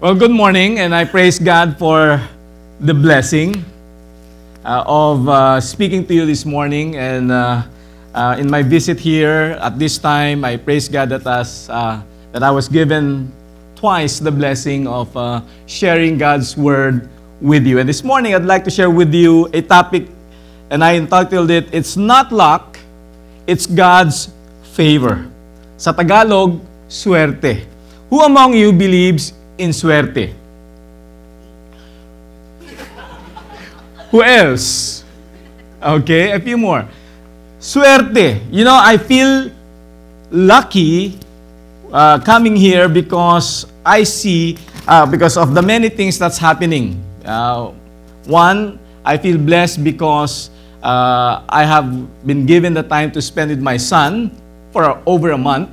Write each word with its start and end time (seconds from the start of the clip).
Well, 0.00 0.16
good 0.16 0.32
morning, 0.32 0.80
and 0.80 0.92
I 0.92 1.04
praise 1.04 1.38
God 1.38 1.78
for 1.78 2.20
the 2.80 2.92
blessing 2.92 3.64
uh, 4.64 4.82
of 4.84 5.28
uh, 5.28 5.60
speaking 5.60 6.04
to 6.06 6.12
you 6.12 6.26
this 6.26 6.44
morning. 6.44 6.96
And 6.96 7.30
uh, 7.30 7.62
uh, 8.12 8.36
in 8.36 8.50
my 8.50 8.62
visit 8.62 8.98
here 8.98 9.56
at 9.62 9.78
this 9.78 9.96
time, 9.96 10.44
I 10.44 10.56
praise 10.56 10.88
God 10.88 11.10
that, 11.10 11.24
uh, 11.24 12.02
that 12.32 12.42
I 12.42 12.50
was 12.50 12.66
given 12.66 13.30
twice 13.76 14.18
the 14.18 14.32
blessing 14.32 14.88
of 14.88 15.16
uh, 15.16 15.42
sharing 15.66 16.18
God's 16.18 16.56
word 16.56 17.08
with 17.40 17.64
you. 17.64 17.78
And 17.78 17.88
this 17.88 18.02
morning, 18.02 18.34
I'd 18.34 18.44
like 18.44 18.64
to 18.64 18.70
share 18.70 18.90
with 18.90 19.14
you 19.14 19.48
a 19.54 19.62
topic, 19.62 20.08
and 20.70 20.82
I 20.82 20.96
entitled 20.96 21.52
it, 21.52 21.72
It's 21.72 21.96
Not 21.96 22.32
Luck, 22.32 22.78
It's 23.46 23.64
God's 23.64 24.34
Favor. 24.74 25.30
Sa 25.76 25.92
Tagalog, 25.92 26.60
suerte. 26.88 27.64
Who 28.10 28.22
among 28.22 28.54
you 28.54 28.72
believes 28.72 29.32
in 29.58 29.72
suerte? 29.72 30.34
Who 34.10 34.22
else? 34.22 35.02
Okay, 35.82 36.30
a 36.30 36.38
few 36.38 36.56
more. 36.56 36.86
Suerte. 37.58 38.40
You 38.50 38.64
know, 38.64 38.78
I 38.78 38.96
feel 38.96 39.50
lucky 40.30 41.18
uh, 41.92 42.18
coming 42.20 42.54
here 42.54 42.88
because 42.88 43.66
I 43.84 44.04
see, 44.04 44.56
uh, 44.86 45.06
because 45.06 45.36
of 45.36 45.54
the 45.54 45.62
many 45.62 45.88
things 45.88 46.18
that's 46.18 46.38
happening. 46.38 47.02
Uh, 47.24 47.72
one, 48.26 48.78
I 49.04 49.18
feel 49.18 49.36
blessed 49.36 49.82
because 49.82 50.50
uh, 50.82 51.42
I 51.48 51.64
have 51.64 51.90
been 52.26 52.46
given 52.46 52.72
the 52.72 52.82
time 52.82 53.10
to 53.12 53.20
spend 53.20 53.50
with 53.50 53.60
my 53.60 53.76
son 53.76 54.30
for 54.72 55.00
over 55.06 55.32
a 55.32 55.38
month. 55.38 55.70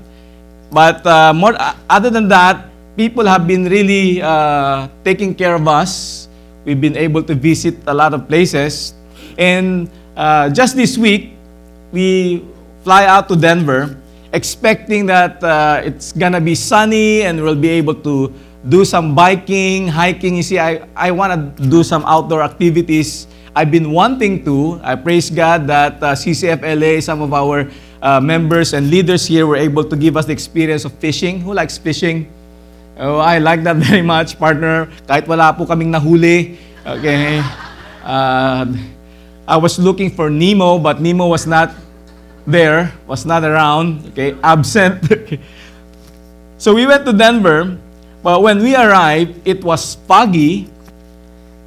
But 0.72 1.06
uh, 1.06 1.34
more, 1.34 1.54
uh, 1.54 1.76
other 1.90 2.10
than 2.10 2.28
that, 2.30 2.71
people 3.02 3.26
have 3.26 3.50
been 3.50 3.66
really 3.66 4.22
uh, 4.22 4.86
taking 5.02 5.34
care 5.34 5.58
of 5.58 5.66
us. 5.66 6.30
We've 6.62 6.78
been 6.78 6.94
able 6.94 7.26
to 7.26 7.34
visit 7.34 7.82
a 7.90 7.94
lot 7.98 8.14
of 8.14 8.30
places. 8.30 8.94
And 9.42 9.90
uh, 10.14 10.54
just 10.54 10.78
this 10.78 11.02
week, 11.02 11.34
we 11.90 12.46
fly 12.86 13.10
out 13.10 13.26
to 13.30 13.36
Denver 13.36 13.98
expecting 14.38 15.10
that 15.10 15.42
uh, 15.42 15.82
it's 15.82 16.14
gonna 16.14 16.40
be 16.40 16.54
sunny 16.54 17.26
and 17.26 17.42
we'll 17.42 17.58
be 17.58 17.74
able 17.82 17.98
to 18.06 18.30
do 18.70 18.86
some 18.86 19.18
biking, 19.18 19.90
hiking. 19.90 20.38
You 20.38 20.46
see, 20.46 20.60
I, 20.62 20.86
I 20.94 21.10
want 21.10 21.34
to 21.34 21.42
do 21.74 21.82
some 21.82 22.06
outdoor 22.06 22.46
activities. 22.46 23.26
I've 23.58 23.72
been 23.74 23.90
wanting 23.90 24.46
to. 24.46 24.80
I 24.86 24.94
praise 24.94 25.34
God 25.34 25.66
that 25.66 25.98
uh, 25.98 26.14
CCFLA, 26.14 27.02
some 27.02 27.26
of 27.26 27.34
our 27.34 27.66
uh, 28.06 28.22
members 28.22 28.78
and 28.78 28.94
leaders 28.94 29.26
here 29.26 29.48
were 29.48 29.58
able 29.58 29.84
to 29.90 29.98
give 29.98 30.16
us 30.16 30.30
the 30.30 30.34
experience 30.38 30.86
of 30.86 30.94
fishing. 31.02 31.42
Who 31.42 31.58
likes 31.58 31.82
fishing? 31.82 32.30
Oh, 33.02 33.18
I 33.18 33.42
like 33.42 33.66
that 33.66 33.82
very 33.90 34.06
much, 34.06 34.38
partner. 34.38 34.86
Kahit 35.10 35.26
wala 35.26 35.58
po 35.58 35.66
kaming 35.66 35.90
nahuli. 35.90 36.54
Okay. 36.86 37.42
Uh, 38.06 38.70
I 39.50 39.58
was 39.58 39.82
looking 39.82 40.14
for 40.14 40.30
Nemo, 40.30 40.78
but 40.78 41.02
Nemo 41.02 41.26
was 41.26 41.50
not 41.50 41.74
there, 42.46 42.94
was 43.10 43.26
not 43.26 43.42
around. 43.42 44.14
Okay, 44.14 44.38
absent. 44.46 45.02
so 46.62 46.78
we 46.78 46.86
went 46.86 47.02
to 47.10 47.14
Denver, 47.14 47.74
but 48.22 48.46
when 48.46 48.62
we 48.62 48.78
arrived, 48.78 49.34
it 49.50 49.66
was 49.66 49.98
foggy, 50.06 50.70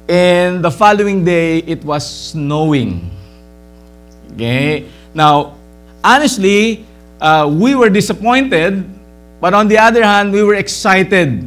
and 0.07 0.63
the 0.63 0.71
following 0.71 1.27
day, 1.27 1.59
it 1.67 1.83
was 1.83 2.07
snowing. 2.07 3.11
Okay. 4.39 4.87
Now, 5.11 5.59
honestly, 5.99 6.87
uh, 7.19 7.51
we 7.51 7.75
were 7.75 7.91
disappointed, 7.91 8.87
but 9.45 9.53
on 9.53 9.69
the 9.69 9.77
other 9.77 10.01
hand, 10.01 10.33
we 10.33 10.41
were 10.41 10.57
excited. 10.57 11.45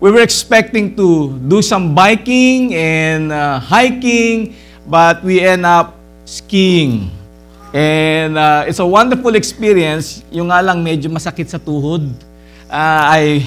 We 0.00 0.08
were 0.08 0.24
expecting 0.24 0.96
to 0.96 1.36
do 1.44 1.60
some 1.60 1.92
biking 1.94 2.72
and 2.72 3.28
uh, 3.28 3.60
hiking, 3.60 4.56
but 4.88 5.20
we 5.20 5.44
end 5.44 5.66
up 5.68 5.92
skiing. 6.24 7.12
And 7.74 8.38
uh, 8.38 8.64
it's 8.66 8.78
a 8.78 8.86
wonderful 8.88 9.36
experience. 9.36 10.24
Yung 10.32 10.48
nga 10.48 10.64
lang 10.64 10.80
medyo 10.80 11.12
masakit 11.12 11.52
sa 11.52 11.60
tuhod. 11.60 12.08
Uh, 12.64 13.02
I 13.04 13.44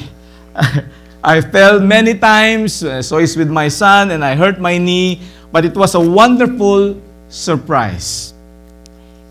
I 1.33 1.41
fell 1.41 1.81
many 1.81 2.13
times, 2.13 2.85
uh, 2.85 3.01
so 3.01 3.17
is 3.17 3.33
with 3.33 3.49
my 3.49 3.65
son, 3.65 4.13
and 4.13 4.21
I 4.21 4.37
hurt 4.37 4.61
my 4.61 4.77
knee. 4.77 5.25
But 5.49 5.65
it 5.65 5.73
was 5.73 5.97
a 5.97 6.03
wonderful 6.05 7.01
surprise. 7.33 8.37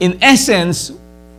In 0.03 0.19
essence, 0.19 0.91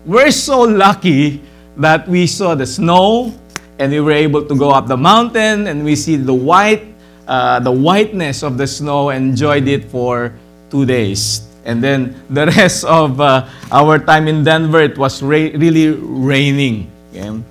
we're 0.08 0.32
so 0.32 0.64
lucky 0.64 1.51
that 1.78 2.08
we 2.08 2.28
saw 2.28 2.56
the 2.56 2.66
snow 2.66 3.34
and 3.80 3.92
we 3.92 4.00
were 4.00 4.12
able 4.12 4.46
to 4.46 4.56
go 4.56 4.70
up 4.70 4.88
the 4.88 4.98
mountain 4.98 5.68
and 5.68 5.84
we 5.84 5.96
see 5.96 6.16
the 6.16 6.34
white, 6.34 6.86
uh, 7.28 7.60
the 7.60 7.72
whiteness 7.72 8.44
of 8.44 8.58
the 8.58 8.68
snow 8.68 9.10
and 9.10 9.32
enjoyed 9.32 9.68
it 9.68 9.86
for 9.86 10.34
two 10.70 10.86
days. 10.86 11.48
And 11.66 11.84
then 11.84 12.16
the 12.30 12.46
rest 12.58 12.86
of 12.86 13.22
uh, 13.22 13.48
our 13.72 14.00
time 14.00 14.28
in 14.28 14.44
Denver, 14.44 14.82
it 14.82 14.98
was 14.98 15.22
ra- 15.22 15.54
really 15.56 15.90
raining. 15.90 16.92
Okay? 17.12 17.42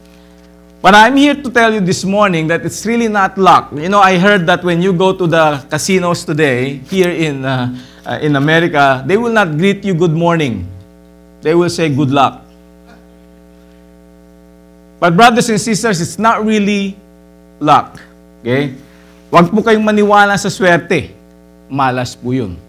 But 0.80 0.94
I'm 0.94 1.16
here 1.16 1.34
to 1.34 1.50
tell 1.50 1.75
you 1.75 1.80
this 1.80 2.04
morning 2.04 2.47
that 2.48 2.64
it's 2.64 2.86
really 2.86 3.09
not 3.09 3.36
luck. 3.36 3.69
You 3.75 3.91
know, 3.91 4.00
I 4.00 4.16
heard 4.16 4.47
that 4.47 4.64
when 4.64 4.80
you 4.80 4.94
go 4.94 5.12
to 5.12 5.26
the 5.26 5.60
casinos 5.69 6.25
today, 6.25 6.80
here 6.88 7.10
in, 7.10 7.44
uh, 7.44 7.76
uh, 8.06 8.19
in 8.22 8.36
America, 8.36 9.04
they 9.06 9.19
will 9.19 9.32
not 9.32 9.59
greet 9.59 9.84
you 9.84 9.92
good 9.92 10.12
morning. 10.16 10.66
They 11.42 11.54
will 11.54 11.69
say 11.69 11.94
good 11.94 12.10
luck. 12.10 12.50
But 15.00 15.16
brothers 15.16 15.49
and 15.49 15.56
sisters, 15.56 15.99
it's 16.05 16.21
not 16.21 16.44
really 16.44 16.94
luck. 17.59 17.97
Okay? 18.44 18.77
Huwag 19.33 19.49
po 19.49 19.65
kayong 19.65 19.81
maniwala 19.83 20.37
sa 20.37 20.53
swerte. 20.53 21.16
Malas 21.72 22.12
po 22.12 22.37
yun. 22.37 22.61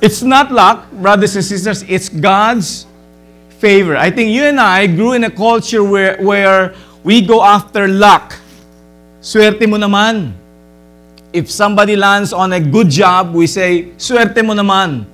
It's 0.00 0.24
not 0.24 0.48
luck, 0.48 0.88
brothers 0.96 1.36
and 1.36 1.44
sisters. 1.44 1.84
It's 1.84 2.08
God's 2.08 2.88
favor. 3.60 4.00
I 4.00 4.08
think 4.08 4.32
you 4.32 4.48
and 4.48 4.56
I 4.56 4.88
grew 4.88 5.12
in 5.12 5.28
a 5.28 5.30
culture 5.30 5.84
where, 5.84 6.16
where 6.24 6.72
we 7.04 7.20
go 7.20 7.44
after 7.44 7.86
luck. 7.86 8.32
Swerte 9.20 9.68
mo 9.68 9.76
naman. 9.76 10.32
If 11.36 11.52
somebody 11.52 11.94
lands 11.94 12.32
on 12.32 12.56
a 12.56 12.58
good 12.58 12.88
job, 12.88 13.36
we 13.36 13.46
say, 13.46 13.92
swerte 14.00 14.40
mo 14.40 14.56
naman. 14.56 15.04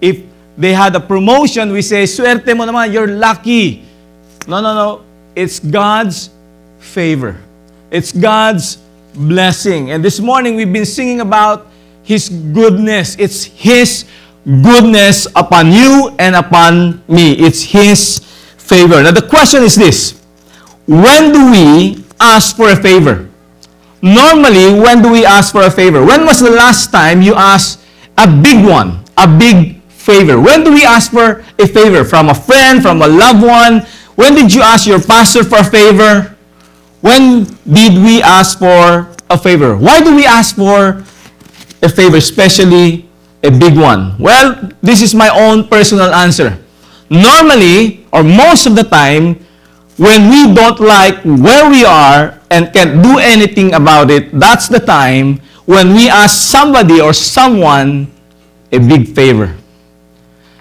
If 0.00 0.24
they 0.60 0.74
had 0.74 0.94
a 0.94 1.00
promotion, 1.00 1.72
we 1.72 1.80
say, 1.80 2.04
swerte 2.04 2.52
mo 2.52 2.68
naman, 2.68 2.92
you're 2.92 3.08
lucky. 3.08 3.80
No, 4.46 4.60
no, 4.60 4.76
no. 4.76 4.88
It's 5.34 5.58
God's 5.58 6.28
favor. 6.78 7.40
It's 7.90 8.12
God's 8.12 8.76
blessing. 9.16 9.90
And 9.90 10.04
this 10.04 10.20
morning, 10.20 10.56
we've 10.56 10.70
been 10.72 10.84
singing 10.84 11.24
about 11.24 11.66
His 12.04 12.28
goodness. 12.28 13.16
It's 13.16 13.44
His 13.44 14.04
goodness 14.44 15.26
upon 15.32 15.72
you 15.72 16.12
and 16.20 16.36
upon 16.36 17.00
me. 17.08 17.40
It's 17.40 17.64
His 17.64 18.20
favor. 18.60 19.02
Now, 19.02 19.16
the 19.16 19.24
question 19.24 19.64
is 19.64 19.74
this 19.74 20.20
When 20.84 21.32
do 21.32 21.40
we 21.50 22.04
ask 22.20 22.54
for 22.54 22.68
a 22.68 22.76
favor? 22.76 23.32
Normally, 24.04 24.76
when 24.76 25.00
do 25.00 25.08
we 25.08 25.24
ask 25.24 25.52
for 25.52 25.64
a 25.64 25.72
favor? 25.72 26.04
When 26.04 26.28
was 26.28 26.40
the 26.40 26.52
last 26.52 26.92
time 26.92 27.22
you 27.24 27.32
asked 27.34 27.80
a 28.20 28.28
big 28.28 28.60
one, 28.60 29.00
a 29.16 29.24
big 29.24 29.79
favor? 30.10 30.40
When 30.42 30.64
do 30.66 30.74
we 30.74 30.82
ask 30.84 31.14
for 31.14 31.46
a 31.58 31.66
favor? 31.66 32.02
From 32.02 32.28
a 32.30 32.34
friend, 32.34 32.82
from 32.82 33.02
a 33.02 33.06
loved 33.06 33.42
one? 33.46 33.86
When 34.18 34.34
did 34.34 34.50
you 34.52 34.62
ask 34.62 34.86
your 34.90 34.98
pastor 35.00 35.46
for 35.46 35.62
a 35.62 35.64
favor? 35.64 36.34
When 37.00 37.46
did 37.64 37.94
we 38.02 38.18
ask 38.22 38.58
for 38.58 39.08
a 39.30 39.38
favor? 39.38 39.78
Why 39.78 40.02
do 40.02 40.14
we 40.14 40.26
ask 40.26 40.56
for 40.56 41.06
a 41.80 41.88
favor, 41.88 42.18
especially 42.18 43.06
a 43.42 43.50
big 43.50 43.78
one? 43.78 44.18
Well, 44.18 44.74
this 44.82 45.00
is 45.00 45.14
my 45.14 45.30
own 45.30 45.68
personal 45.70 46.10
answer. 46.12 46.58
Normally, 47.08 48.04
or 48.12 48.22
most 48.22 48.66
of 48.66 48.74
the 48.74 48.84
time, 48.84 49.38
when 49.96 50.28
we 50.28 50.52
don't 50.52 50.80
like 50.80 51.22
where 51.24 51.70
we 51.70 51.84
are 51.84 52.40
and 52.50 52.72
can't 52.72 53.02
do 53.02 53.18
anything 53.18 53.74
about 53.74 54.10
it, 54.10 54.28
that's 54.38 54.68
the 54.68 54.80
time 54.80 55.40
when 55.64 55.94
we 55.94 56.08
ask 56.10 56.34
somebody 56.36 57.00
or 57.00 57.12
someone 57.12 58.10
a 58.72 58.78
big 58.78 59.14
favor. 59.14 59.54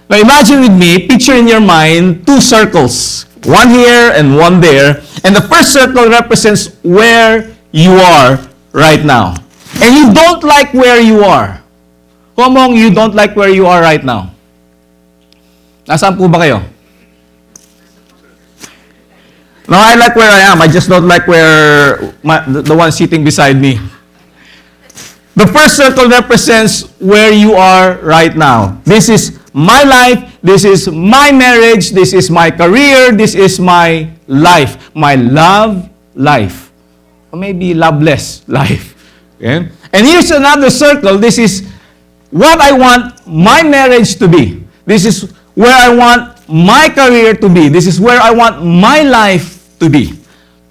Now 0.09 0.17
imagine 0.17 0.61
with 0.65 0.73
me, 0.73 1.05
picture 1.05 1.37
in 1.37 1.47
your 1.47 1.61
mind 1.61 2.25
two 2.25 2.41
circles, 2.41 3.29
one 3.45 3.69
here 3.69 4.09
and 4.17 4.35
one 4.35 4.59
there. 4.59 5.05
And 5.23 5.37
the 5.37 5.45
first 5.45 5.71
circle 5.71 6.09
represents 6.09 6.73
where 6.81 7.53
you 7.71 7.93
are 7.93 8.41
right 8.73 9.05
now. 9.05 9.37
And 9.85 9.93
you 9.93 10.09
don't 10.11 10.43
like 10.43 10.73
where 10.73 10.99
you 10.99 11.21
are. 11.23 11.61
Who 12.35 12.41
among 12.41 12.75
you 12.75 12.89
don't 12.89 13.13
like 13.13 13.35
where 13.35 13.49
you 13.49 13.67
are 13.67 13.81
right 13.81 14.03
now? 14.03 14.33
Nasaan 15.85 16.17
po 16.17 16.25
ba 16.29 16.41
kayo? 16.41 16.61
No, 19.69 19.77
I 19.77 19.93
like 19.93 20.17
where 20.17 20.29
I 20.29 20.49
am. 20.49 20.61
I 20.61 20.67
just 20.67 20.89
don't 20.89 21.05
like 21.05 21.29
where 21.29 22.01
my, 22.25 22.41
the, 22.49 22.61
the 22.61 22.75
one 22.75 22.89
sitting 22.91 23.23
beside 23.23 23.61
me. 23.61 23.77
The 25.37 25.45
first 25.45 25.77
circle 25.77 26.09
represents 26.09 26.89
where 26.97 27.31
you 27.31 27.53
are 27.53 28.01
right 28.01 28.35
now. 28.35 28.81
This 28.83 29.09
is 29.09 29.38
my 29.53 29.83
life. 29.83 30.37
This 30.41 30.65
is 30.65 30.87
my 30.87 31.31
marriage. 31.31 31.91
This 31.91 32.13
is 32.13 32.29
my 32.29 32.51
career. 32.51 33.11
This 33.11 33.35
is 33.35 33.59
my 33.59 34.09
life. 34.27 34.93
My 34.95 35.15
love 35.15 35.89
life. 36.15 36.71
Or 37.31 37.39
maybe 37.39 37.73
loveless 37.73 38.43
life. 38.47 38.95
Okay? 39.37 39.69
And 39.93 40.05
here's 40.05 40.31
another 40.31 40.69
circle. 40.69 41.17
This 41.17 41.37
is 41.37 41.67
what 42.29 42.59
I 42.61 42.71
want 42.71 43.25
my 43.25 43.63
marriage 43.63 44.15
to 44.19 44.27
be. 44.27 44.63
This 44.85 45.05
is 45.05 45.31
where 45.55 45.73
I 45.73 45.93
want 45.93 46.47
my 46.49 46.89
career 46.89 47.33
to 47.35 47.49
be. 47.49 47.69
This 47.69 47.85
is 47.87 47.99
where 47.99 48.19
I 48.19 48.31
want 48.31 48.65
my 48.65 49.01
life 49.01 49.77
to 49.79 49.89
be. 49.89 50.13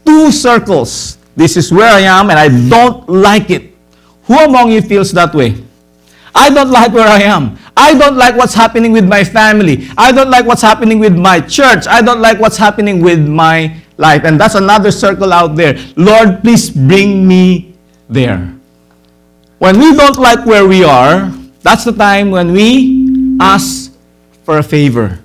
Two 0.04 0.30
circles. 0.32 1.18
This 1.36 1.56
is 1.56 1.72
where 1.72 1.86
I 1.88 2.00
am 2.00 2.30
and 2.30 2.38
I 2.38 2.48
don't 2.48 3.08
like 3.08 3.50
it. 3.50 3.74
Who 4.24 4.36
among 4.36 4.72
you 4.72 4.82
feels 4.82 5.12
that 5.12 5.34
way? 5.34 5.54
I 6.34 6.50
don't 6.50 6.70
like 6.70 6.92
where 6.92 7.06
I 7.08 7.22
am. 7.22 7.58
I 7.78 7.94
don't 7.94 8.18
like 8.18 8.34
what's 8.34 8.58
happening 8.58 8.90
with 8.90 9.06
my 9.06 9.22
family. 9.22 9.86
I 9.94 10.10
don't 10.10 10.34
like 10.34 10.42
what's 10.50 10.66
happening 10.66 10.98
with 10.98 11.14
my 11.14 11.38
church. 11.38 11.86
I 11.86 12.02
don't 12.02 12.18
like 12.18 12.42
what's 12.42 12.58
happening 12.58 12.98
with 12.98 13.22
my 13.22 13.70
life. 13.94 14.26
And 14.26 14.34
that's 14.34 14.58
another 14.58 14.90
circle 14.90 15.32
out 15.32 15.54
there. 15.54 15.78
Lord, 15.94 16.42
please 16.42 16.74
bring 16.74 17.22
me 17.22 17.78
there. 18.10 18.50
When 19.62 19.78
we 19.78 19.94
don't 19.94 20.18
like 20.18 20.42
where 20.42 20.66
we 20.66 20.82
are, 20.82 21.30
that's 21.62 21.86
the 21.86 21.94
time 21.94 22.34
when 22.34 22.50
we 22.50 23.38
ask 23.38 23.94
for 24.42 24.58
a 24.58 24.66
favor. 24.66 25.22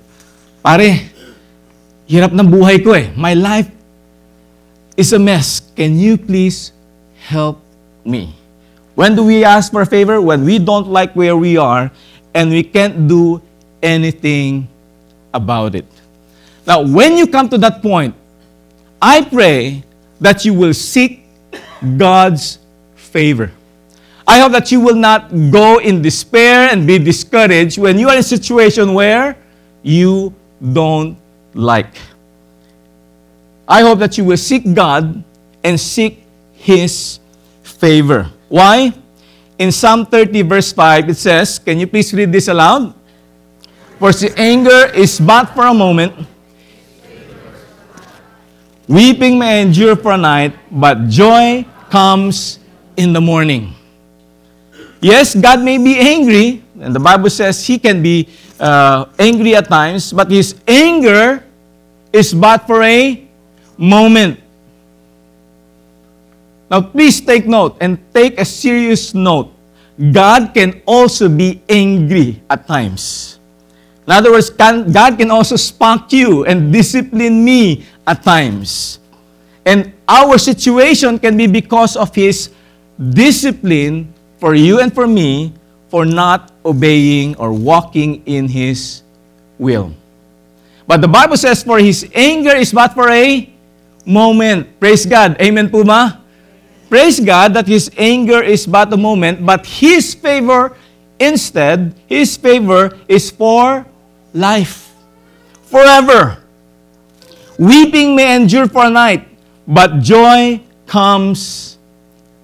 Pare, 0.62 1.10
hirap 2.06 2.30
ng 2.30 2.46
buhay 2.46 2.78
ko 2.78 2.94
eh. 2.94 3.10
My 3.18 3.34
life 3.34 3.66
is 4.94 5.10
a 5.10 5.18
mess. 5.18 5.58
Can 5.74 5.98
you 5.98 6.14
please 6.14 6.70
help 7.26 7.58
me? 8.06 8.30
When 8.94 9.18
do 9.18 9.26
we 9.26 9.42
ask 9.42 9.74
for 9.74 9.82
a 9.82 9.90
favor? 9.90 10.22
When 10.22 10.46
we 10.46 10.62
don't 10.62 10.86
like 10.86 11.18
where 11.18 11.34
we 11.34 11.58
are 11.58 11.90
and 12.34 12.50
we 12.50 12.62
can't 12.62 13.06
do 13.08 13.40
anything 13.82 14.68
about 15.32 15.74
it. 15.74 15.86
Now, 16.66 16.82
when 16.82 17.16
you 17.16 17.26
come 17.26 17.48
to 17.50 17.58
that 17.58 17.80
point, 17.80 18.14
I 19.00 19.22
pray 19.22 19.84
that 20.20 20.44
you 20.44 20.54
will 20.54 20.74
seek 20.74 21.24
God's 21.96 22.58
favor. 22.96 23.52
I 24.26 24.40
hope 24.40 24.52
that 24.52 24.72
you 24.72 24.80
will 24.80 24.96
not 24.96 25.28
go 25.52 25.78
in 25.78 26.00
despair 26.00 26.70
and 26.72 26.86
be 26.86 26.98
discouraged 26.98 27.76
when 27.76 27.98
you 27.98 28.08
are 28.08 28.14
in 28.14 28.20
a 28.20 28.22
situation 28.22 28.94
where 28.94 29.36
you 29.82 30.32
don't 30.72 31.16
like. 31.52 31.92
I 33.68 33.82
hope 33.82 33.98
that 33.98 34.16
you 34.16 34.24
will 34.24 34.40
seek 34.40 34.72
God 34.72 35.22
and 35.62 35.78
seek 35.78 36.24
His 36.54 37.20
favor. 37.62 38.30
Why? 38.48 38.92
In 39.58 39.70
Psalm 39.70 40.06
30, 40.06 40.42
verse 40.42 40.72
5, 40.72 41.10
it 41.10 41.14
says, 41.14 41.58
Can 41.58 41.78
you 41.78 41.86
please 41.86 42.12
read 42.12 42.32
this 42.32 42.48
aloud? 42.48 42.94
For 43.98 44.12
the 44.12 44.34
anger 44.36 44.90
is 44.92 45.20
but 45.20 45.54
for 45.54 45.66
a 45.66 45.74
moment. 45.74 46.12
Weeping 48.88 49.38
may 49.38 49.62
endure 49.62 49.96
for 49.96 50.12
a 50.12 50.18
night, 50.18 50.52
but 50.70 51.08
joy 51.08 51.64
comes 51.88 52.58
in 52.96 53.12
the 53.12 53.20
morning. 53.20 53.72
Yes, 55.00 55.34
God 55.34 55.62
may 55.62 55.78
be 55.78 55.96
angry, 55.96 56.62
and 56.80 56.94
the 56.94 57.00
Bible 57.00 57.30
says 57.30 57.64
He 57.64 57.78
can 57.78 58.02
be 58.02 58.28
uh, 58.60 59.06
angry 59.18 59.54
at 59.54 59.68
times, 59.68 60.12
but 60.12 60.30
His 60.30 60.56
anger 60.66 61.44
is 62.12 62.34
but 62.34 62.66
for 62.66 62.82
a 62.82 63.24
moment. 63.78 64.43
Now, 66.70 66.80
please 66.80 67.20
take 67.20 67.46
note 67.46 67.76
and 67.80 67.98
take 68.12 68.40
a 68.40 68.44
serious 68.44 69.14
note. 69.14 69.52
God 70.12 70.54
can 70.54 70.82
also 70.86 71.28
be 71.28 71.62
angry 71.68 72.42
at 72.50 72.66
times. 72.66 73.38
In 74.06 74.12
other 74.12 74.32
words, 74.32 74.50
can, 74.50 74.90
God 74.90 75.16
can 75.18 75.30
also 75.30 75.56
spank 75.56 76.12
you 76.12 76.44
and 76.44 76.72
discipline 76.72 77.44
me 77.44 77.84
at 78.06 78.22
times. 78.22 78.98
And 79.64 79.92
our 80.08 80.36
situation 80.36 81.18
can 81.18 81.36
be 81.36 81.46
because 81.46 81.96
of 81.96 82.14
His 82.14 82.50
discipline 82.98 84.12
for 84.38 84.54
you 84.54 84.80
and 84.80 84.92
for 84.92 85.06
me 85.06 85.52
for 85.88 86.04
not 86.04 86.52
obeying 86.64 87.36
or 87.36 87.52
walking 87.52 88.22
in 88.26 88.48
His 88.48 89.02
will. 89.58 89.94
But 90.86 91.00
the 91.00 91.08
Bible 91.08 91.36
says, 91.36 91.62
for 91.62 91.78
His 91.78 92.04
anger 92.12 92.54
is 92.56 92.72
but 92.72 92.92
for 92.92 93.08
a 93.08 93.48
moment. 94.04 94.68
Praise 94.80 95.06
God. 95.06 95.40
Amen 95.40 95.70
po 95.70 95.84
ba? 95.84 96.23
Praise 96.88 97.18
God 97.20 97.54
that 97.54 97.66
His 97.66 97.90
anger 97.96 98.42
is 98.42 98.66
but 98.66 98.92
a 98.92 98.96
moment, 98.96 99.44
but 99.44 99.66
His 99.66 100.14
favor 100.14 100.76
instead, 101.18 101.94
His 102.06 102.36
favor 102.36 102.96
is 103.08 103.30
for 103.30 103.86
life. 104.32 104.92
Forever. 105.64 106.38
Weeping 107.58 108.16
may 108.16 108.36
endure 108.36 108.68
for 108.68 108.86
a 108.86 108.90
night, 108.90 109.28
but 109.66 110.00
joy 110.00 110.60
comes 110.86 111.78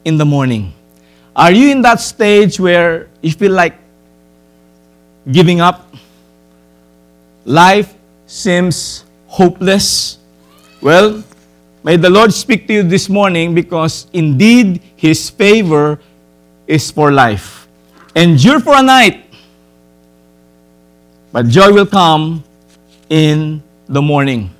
in 0.04 0.16
the 0.16 0.24
morning. 0.24 0.72
Are 1.34 1.52
you 1.52 1.70
in 1.70 1.82
that 1.82 2.00
stage 2.00 2.58
where 2.58 3.08
you 3.22 3.32
feel 3.32 3.52
like 3.52 3.74
giving 5.30 5.60
up? 5.60 5.94
Life 7.44 7.94
seems 8.26 9.04
hopeless? 9.26 10.18
Well, 10.80 11.22
may 11.82 11.96
the 11.96 12.10
Lord 12.10 12.32
speak 12.32 12.66
to 12.68 12.72
you 12.74 12.82
this 12.82 13.08
morning 13.08 13.54
because 13.54 14.06
indeed 14.12 14.80
His 14.96 15.30
favor 15.30 16.00
is 16.66 16.90
for 16.90 17.10
life. 17.10 17.68
Endure 18.14 18.60
for 18.60 18.76
a 18.76 18.82
night, 18.82 19.24
but 21.32 21.46
joy 21.48 21.72
will 21.72 21.86
come 21.86 22.42
in 23.08 23.62
the 23.86 24.02
morning. 24.02 24.50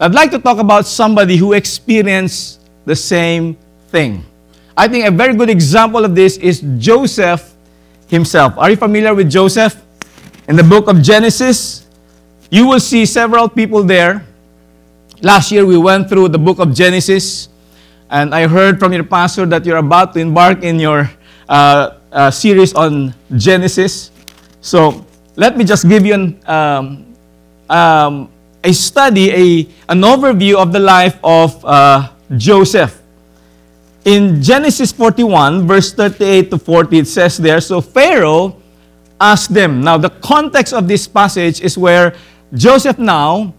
I'd 0.00 0.14
like 0.14 0.30
to 0.32 0.38
talk 0.38 0.58
about 0.58 0.86
somebody 0.86 1.36
who 1.36 1.52
experienced 1.52 2.60
the 2.84 2.96
same 2.96 3.56
thing. 3.88 4.24
I 4.76 4.88
think 4.88 5.06
a 5.06 5.10
very 5.10 5.34
good 5.34 5.50
example 5.50 6.04
of 6.04 6.14
this 6.14 6.36
is 6.38 6.64
Joseph 6.78 7.54
himself. 8.08 8.56
Are 8.58 8.70
you 8.70 8.76
familiar 8.76 9.14
with 9.14 9.30
Joseph? 9.30 9.76
In 10.48 10.56
the 10.56 10.64
book 10.64 10.88
of 10.88 11.00
Genesis, 11.02 11.86
you 12.50 12.66
will 12.66 12.80
see 12.80 13.06
several 13.06 13.48
people 13.48 13.82
there. 13.82 14.26
Last 15.20 15.52
year 15.52 15.66
we 15.66 15.76
went 15.76 16.08
through 16.08 16.28
the 16.28 16.38
book 16.38 16.58
of 16.58 16.74
Genesis, 16.74 17.48
and 18.08 18.34
I 18.34 18.46
heard 18.46 18.78
from 18.78 18.92
your 18.92 19.04
pastor 19.04 19.46
that 19.46 19.66
you're 19.66 19.78
about 19.78 20.14
to 20.14 20.20
embark 20.20 20.62
in 20.62 20.78
your 20.78 21.10
uh, 21.48 21.98
uh, 22.10 22.30
series 22.30 22.74
on 22.74 23.14
Genesis. 23.36 24.10
So 24.60 25.04
let 25.36 25.56
me 25.56 25.64
just 25.64 25.88
give 25.88 26.06
you 26.06 26.14
an, 26.14 26.40
um, 26.46 27.14
um, 27.68 28.30
a 28.64 28.72
study, 28.72 29.30
a, 29.30 29.68
an 29.88 30.00
overview 30.00 30.56
of 30.56 30.72
the 30.72 30.80
life 30.80 31.18
of 31.22 31.62
uh, 31.64 32.10
Joseph. 32.36 33.00
In 34.04 34.42
Genesis 34.42 34.90
41, 34.92 35.66
verse 35.66 35.92
38 35.92 36.50
to 36.50 36.58
40, 36.58 36.98
it 36.98 37.06
says 37.06 37.38
there, 37.38 37.60
So 37.60 37.80
Pharaoh 37.80 38.56
asked 39.20 39.54
them. 39.54 39.80
Now, 39.80 39.96
the 39.96 40.10
context 40.10 40.74
of 40.74 40.88
this 40.88 41.06
passage 41.06 41.60
is 41.60 41.78
where 41.78 42.14
Joseph 42.52 42.98
now, 42.98 43.54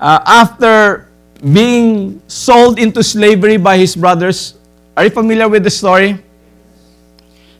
uh, 0.00 0.20
after 0.24 1.06
being 1.52 2.20
sold 2.26 2.78
into 2.78 3.04
slavery 3.04 3.56
by 3.56 3.76
his 3.76 3.94
brothers, 3.94 4.54
are 4.96 5.04
you 5.04 5.10
familiar 5.10 5.48
with 5.48 5.62
the 5.62 5.70
story? 5.70 6.18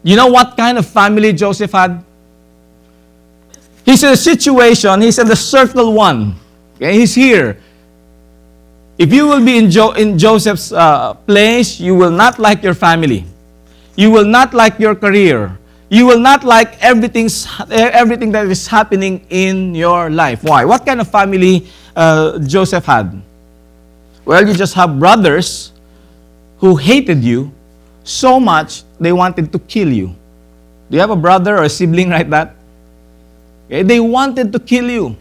You 0.03 0.17
know 0.17 0.29
what 0.29 0.57
kind 0.57 0.79
of 0.79 0.87
family 0.87 1.33
Joseph 1.33 1.73
had? 1.73 2.03
He's 3.85 4.03
in 4.03 4.13
a 4.13 4.17
situation, 4.17 5.01
he's 5.03 5.19
in 5.19 5.29
the 5.29 5.37
circle 5.37 5.93
one. 5.93 6.35
Okay, 6.77 6.95
he's 6.99 7.15
here. 7.15 7.61
If 8.97 9.13
you 9.13 9.27
will 9.27 9.45
be 9.45 9.57
in, 9.57 9.71
jo- 9.71 9.93
in 9.93 10.19
Joseph's 10.19 10.73
uh, 10.73 11.15
place, 11.15 11.81
you 11.81 11.95
will 11.95 12.11
not 12.11 12.39
like 12.39 12.63
your 12.63 12.75
family. 12.75 13.25
You 13.97 14.11
will 14.11 14.25
not 14.25 14.55
like 14.55 14.79
your 14.79 14.95
career. 14.95 15.59
You 15.91 16.07
will 16.07 16.21
not 16.21 16.45
like 16.45 16.79
everything's, 16.81 17.49
everything 17.69 18.31
that 18.33 18.47
is 18.47 18.67
happening 18.69 19.27
in 19.29 19.75
your 19.75 20.09
life. 20.09 20.45
Why? 20.45 20.65
What 20.65 20.87
kind 20.87 21.01
of 21.01 21.11
family 21.11 21.67
uh, 21.97 22.39
Joseph 22.39 22.85
had? 22.85 23.21
Well, 24.25 24.47
you 24.47 24.55
just 24.55 24.75
have 24.75 25.01
brothers 25.01 25.73
who 26.59 26.77
hated 26.77 27.25
you 27.25 27.51
so 28.05 28.39
much 28.39 28.85
they 29.01 29.13
wanted 29.13 29.51
to 29.51 29.59
kill 29.59 29.93
you. 29.93 30.15
Do 30.89 30.97
you 30.97 31.01
have 31.01 31.11
a 31.11 31.17
brother 31.17 31.59
or 31.59 31.65
a 31.65 31.69
sibling 31.69 32.11
like 32.11 32.31
that? 32.31 32.55
Okay, 33.67 33.83
they 33.83 33.99
wanted 33.99 34.53
to 34.53 34.61
kill 34.61 34.89
you. 34.89 35.17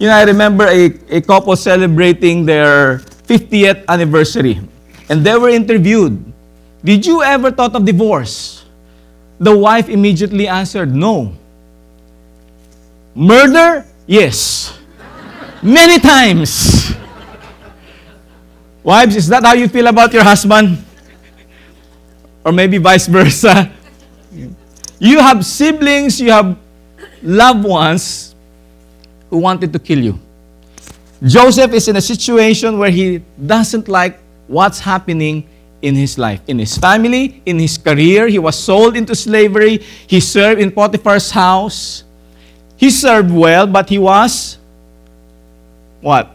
You 0.00 0.08
know, 0.08 0.14
I 0.14 0.24
remember 0.24 0.66
a, 0.66 0.86
a 1.08 1.20
couple 1.20 1.54
celebrating 1.54 2.44
their 2.44 2.98
50th 3.30 3.86
anniversary, 3.86 4.60
and 5.08 5.24
they 5.24 5.38
were 5.38 5.48
interviewed. 5.48 6.18
Did 6.82 7.06
you 7.06 7.22
ever 7.22 7.52
thought 7.52 7.74
of 7.74 7.84
divorce? 7.84 8.65
The 9.38 9.56
wife 9.56 9.88
immediately 9.88 10.48
answered, 10.48 10.94
No. 10.94 11.32
Murder? 13.14 13.84
Yes. 14.06 14.78
Many 15.62 15.98
times. 15.98 16.94
Wives, 18.82 19.16
is 19.16 19.26
that 19.28 19.42
how 19.42 19.54
you 19.54 19.68
feel 19.68 19.88
about 19.88 20.12
your 20.12 20.22
husband? 20.22 20.78
Or 22.44 22.52
maybe 22.52 22.78
vice 22.78 23.06
versa. 23.08 23.72
You 24.98 25.18
have 25.18 25.44
siblings, 25.44 26.20
you 26.20 26.30
have 26.30 26.56
loved 27.22 27.64
ones 27.64 28.34
who 29.28 29.38
wanted 29.38 29.72
to 29.72 29.78
kill 29.78 29.98
you. 29.98 30.20
Joseph 31.22 31.72
is 31.72 31.88
in 31.88 31.96
a 31.96 32.00
situation 32.00 32.78
where 32.78 32.90
he 32.90 33.22
doesn't 33.44 33.88
like 33.88 34.20
what's 34.46 34.78
happening 34.78 35.48
in 35.86 35.94
his 35.94 36.18
life, 36.18 36.42
in 36.48 36.58
his 36.58 36.76
family, 36.76 37.40
in 37.46 37.60
his 37.60 37.78
career. 37.78 38.26
He 38.26 38.40
was 38.40 38.58
sold 38.58 38.96
into 38.96 39.14
slavery. 39.14 39.78
He 40.08 40.18
served 40.18 40.60
in 40.60 40.72
Potiphar's 40.72 41.30
house. 41.30 42.02
He 42.76 42.90
served 42.90 43.30
well, 43.30 43.66
but 43.66 43.88
he 43.88 43.98
was 43.98 44.58
what? 46.00 46.34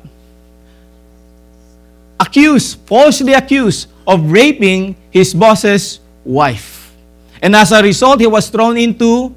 Accused, 2.17 2.79
falsely 2.87 3.33
accused 3.33 3.89
of 4.07 4.31
raping 4.31 4.95
his 5.11 5.33
boss's 5.33 5.99
wife. 6.23 6.95
And 7.41 7.53
as 7.53 7.71
a 7.71 7.83
result, 7.83 8.21
he 8.21 8.27
was 8.27 8.49
thrown 8.49 8.77
into 8.77 9.35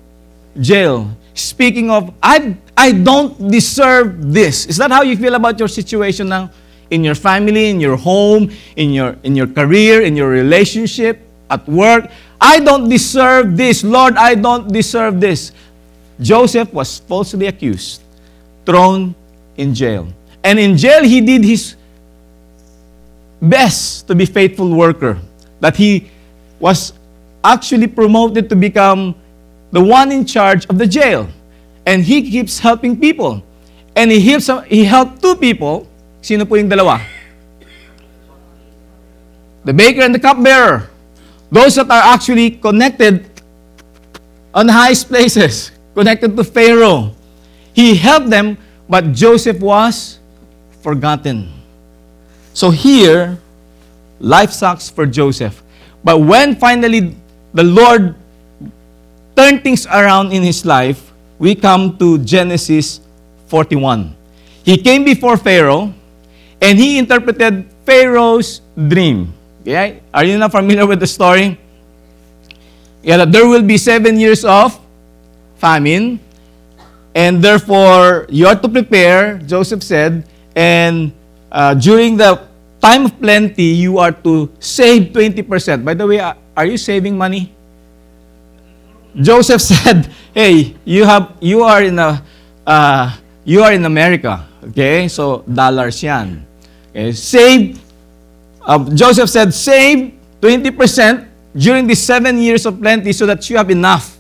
jail. 0.61 1.11
Speaking 1.35 1.90
of, 1.90 2.14
I, 2.23 2.56
I 2.76 2.92
don't 2.92 3.50
deserve 3.50 4.33
this. 4.33 4.66
Is 4.66 4.76
that 4.76 4.92
how 4.92 5.02
you 5.02 5.16
feel 5.16 5.35
about 5.35 5.59
your 5.59 5.68
situation 5.68 6.28
now? 6.28 6.50
In 6.90 7.02
your 7.02 7.14
family, 7.14 7.70
in 7.70 7.80
your 7.80 7.96
home, 7.96 8.50
in 8.76 8.90
your, 8.92 9.16
in 9.22 9.34
your 9.34 9.46
career, 9.46 10.02
in 10.02 10.16
your 10.16 10.28
relationship, 10.28 11.20
at 11.50 11.66
work. 11.68 12.10
I 12.40 12.60
don't 12.60 12.88
deserve 12.88 13.56
this. 13.56 13.84
Lord, 13.84 14.16
I 14.16 14.34
don't 14.34 14.72
deserve 14.72 15.20
this. 15.20 15.52
Joseph 16.20 16.72
was 16.72 16.98
falsely 16.98 17.46
accused, 17.46 18.02
thrown 18.66 19.14
in 19.56 19.74
jail. 19.74 20.08
And 20.42 20.58
in 20.58 20.76
jail, 20.76 21.02
he 21.02 21.20
did 21.20 21.44
his 21.44 21.76
best 23.40 24.06
to 24.08 24.14
be 24.14 24.26
faithful 24.26 24.70
worker. 24.70 25.18
That 25.60 25.76
he 25.76 26.10
was 26.60 26.92
actually 27.42 27.86
promoted 27.86 28.48
to 28.50 28.56
become 28.56 29.14
the 29.72 29.82
one 29.82 30.12
in 30.12 30.24
charge 30.24 30.66
of 30.66 30.78
the 30.78 30.86
jail. 30.86 31.28
And 31.86 32.02
he 32.02 32.30
keeps 32.30 32.58
helping 32.58 32.98
people. 32.98 33.42
And 33.96 34.10
he 34.10 34.20
helps 34.20 34.50
he 34.66 34.84
helped 34.84 35.22
two 35.22 35.36
people. 35.36 35.86
Sino 36.24 36.48
po 36.48 36.56
yung 36.56 36.72
dalawa? 36.72 37.04
The 39.68 39.76
baker 39.76 40.08
and 40.08 40.16
the 40.16 40.22
cupbearer. 40.24 40.88
Those 41.52 41.76
that 41.76 41.92
are 41.92 42.16
actually 42.16 42.56
connected 42.56 43.28
on 44.56 44.72
highest 44.72 45.12
places, 45.12 45.68
connected 45.92 46.32
to 46.32 46.40
Pharaoh. 46.40 47.12
He 47.76 47.92
helped 47.92 48.32
them, 48.32 48.56
but 48.88 49.12
Joseph 49.12 49.60
was 49.60 50.16
forgotten. 50.80 51.52
So 52.56 52.72
here, 52.72 53.36
life 54.16 54.48
sucks 54.48 54.88
for 54.88 55.04
Joseph. 55.04 55.60
But 56.00 56.24
when 56.24 56.56
finally 56.56 57.12
the 57.52 57.68
Lord 57.68 58.16
turned 59.36 59.60
things 59.60 59.84
around 59.84 60.32
in 60.32 60.40
his 60.40 60.64
life, 60.64 61.12
we 61.36 61.52
come 61.52 62.00
to 62.00 62.16
Genesis 62.24 63.04
41. 63.52 64.16
He 64.64 64.80
came 64.80 65.04
before 65.04 65.36
Pharaoh 65.36 65.92
and 66.61 66.78
he 66.78 66.99
interpreted 66.99 67.66
Pharaoh's 67.84 68.61
dream. 68.76 69.32
Okay? 69.62 70.00
Are 70.12 70.25
you 70.25 70.38
not 70.38 70.52
familiar 70.52 70.87
with 70.87 71.00
the 71.00 71.06
story? 71.06 71.58
Yeah, 73.02 73.18
that 73.18 73.32
there 73.32 73.46
will 73.46 73.62
be 73.62 73.76
seven 73.76 74.18
years 74.18 74.44
of 74.44 74.78
famine, 75.56 76.20
and 77.14 77.42
therefore 77.44 78.26
you 78.28 78.46
are 78.46 78.56
to 78.56 78.68
prepare, 78.68 79.38
Joseph 79.44 79.82
said, 79.82 80.25
and 80.56 81.12
uh, 81.52 81.75
during 81.75 82.16
the 82.16 82.40
time 82.80 83.06
of 83.06 83.12
plenty, 83.20 83.76
you 83.76 83.99
are 83.99 84.12
to 84.12 84.49
save 84.61 85.12
20%. 85.12 85.84
By 85.84 85.94
the 85.94 86.06
way, 86.06 86.20
are 86.20 86.66
you 86.66 86.76
saving 86.76 87.16
money? 87.16 87.52
Joseph 89.16 89.62
said, 89.73 90.11
"Hey, 90.34 90.75
you 90.84 91.04
have 91.04 91.32
you 91.40 91.62
are 91.62 91.82
in 91.82 91.99
a 91.99 92.18
uh, 92.66 93.14
you 93.44 93.62
are 93.62 93.73
in 93.73 93.84
America, 93.84 94.42
okay? 94.71 95.09
So 95.09 95.44
dollars 95.49 96.02
'yan. 96.02 96.47
Okay, 96.94 97.12
save 97.12 97.85
uh, 98.64 98.80
Joseph 98.97 99.28
said, 99.28 99.52
save 99.52 100.12
20% 100.40 101.28
during 101.56 101.87
the 101.87 101.94
seven 101.94 102.38
years 102.38 102.66
of 102.66 102.80
plenty 102.80 103.12
so 103.12 103.26
that 103.26 103.49
you 103.49 103.56
have 103.56 103.71
enough 103.71 104.16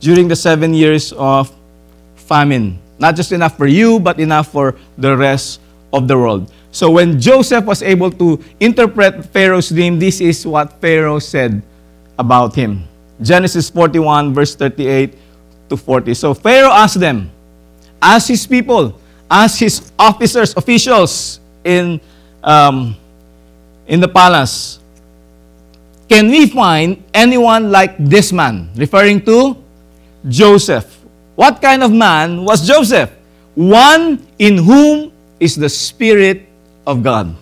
during 0.00 0.28
the 0.28 0.36
seven 0.36 0.74
years 0.74 1.12
of 1.16 1.52
famine. 2.14 2.78
Not 2.98 3.16
just 3.16 3.32
enough 3.32 3.56
for 3.56 3.66
you, 3.66 3.98
but 3.98 4.20
enough 4.20 4.52
for 4.52 4.76
the 4.98 5.16
rest 5.16 5.60
of 5.92 6.06
the 6.08 6.16
world. 6.16 6.52
So 6.70 6.90
when 6.90 7.20
Joseph 7.20 7.64
was 7.64 7.82
able 7.82 8.10
to 8.12 8.42
interpret 8.60 9.24
Pharaoh's 9.26 9.70
dream, 9.70 9.98
this 9.98 10.20
is 10.20 10.46
what 10.46 10.80
Pharaoh 10.80 11.18
said 11.18 11.62
about 12.18 12.54
him. 12.54 12.84
Genesis 13.22 13.70
41, 13.70 14.34
verse 14.34 14.54
38 14.54 15.14
to 15.70 15.76
40. 15.76 16.14
So 16.14 16.34
Pharaoh 16.34 16.70
asked 16.70 17.00
them, 17.00 17.30
ask 18.02 18.28
his 18.28 18.46
people, 18.46 18.98
ask 19.30 19.58
his 19.58 19.92
officers, 19.98 20.54
officials 20.56 21.40
in, 21.64 22.00
um, 22.42 22.96
in 23.86 24.00
the 24.00 24.08
palace, 24.08 24.78
can 26.08 26.28
we 26.28 26.46
find 26.46 27.02
anyone 27.12 27.70
like 27.70 27.96
this 27.98 28.32
man? 28.32 28.70
Referring 28.76 29.24
to 29.24 29.56
Joseph. 30.28 31.00
What 31.34 31.60
kind 31.60 31.82
of 31.82 31.90
man 31.92 32.44
was 32.44 32.66
Joseph? 32.66 33.10
One 33.54 34.24
in 34.38 34.58
whom 34.58 35.12
is 35.40 35.56
the 35.56 35.68
Spirit 35.68 36.46
of 36.86 37.02
God. 37.02 37.34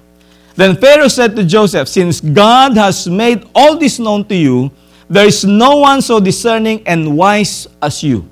Then 0.54 0.76
Pharaoh 0.76 1.08
said 1.08 1.34
to 1.36 1.44
Joseph, 1.44 1.88
Since 1.88 2.20
God 2.20 2.76
has 2.76 3.08
made 3.08 3.46
all 3.54 3.78
this 3.78 3.98
known 3.98 4.24
to 4.26 4.34
you, 4.34 4.70
there 5.08 5.26
is 5.26 5.44
no 5.44 5.78
one 5.78 6.00
so 6.00 6.20
discerning 6.20 6.82
and 6.86 7.16
wise 7.16 7.66
as 7.80 8.02
you. 8.02 8.28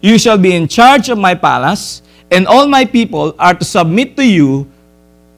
You 0.00 0.18
shall 0.18 0.38
be 0.38 0.54
in 0.54 0.68
charge 0.68 1.08
of 1.08 1.18
my 1.18 1.34
palace, 1.34 2.02
and 2.34 2.46
all 2.46 2.66
my 2.66 2.84
people 2.84 3.34
are 3.38 3.54
to 3.54 3.64
submit 3.64 4.16
to 4.16 4.26
you 4.26 4.66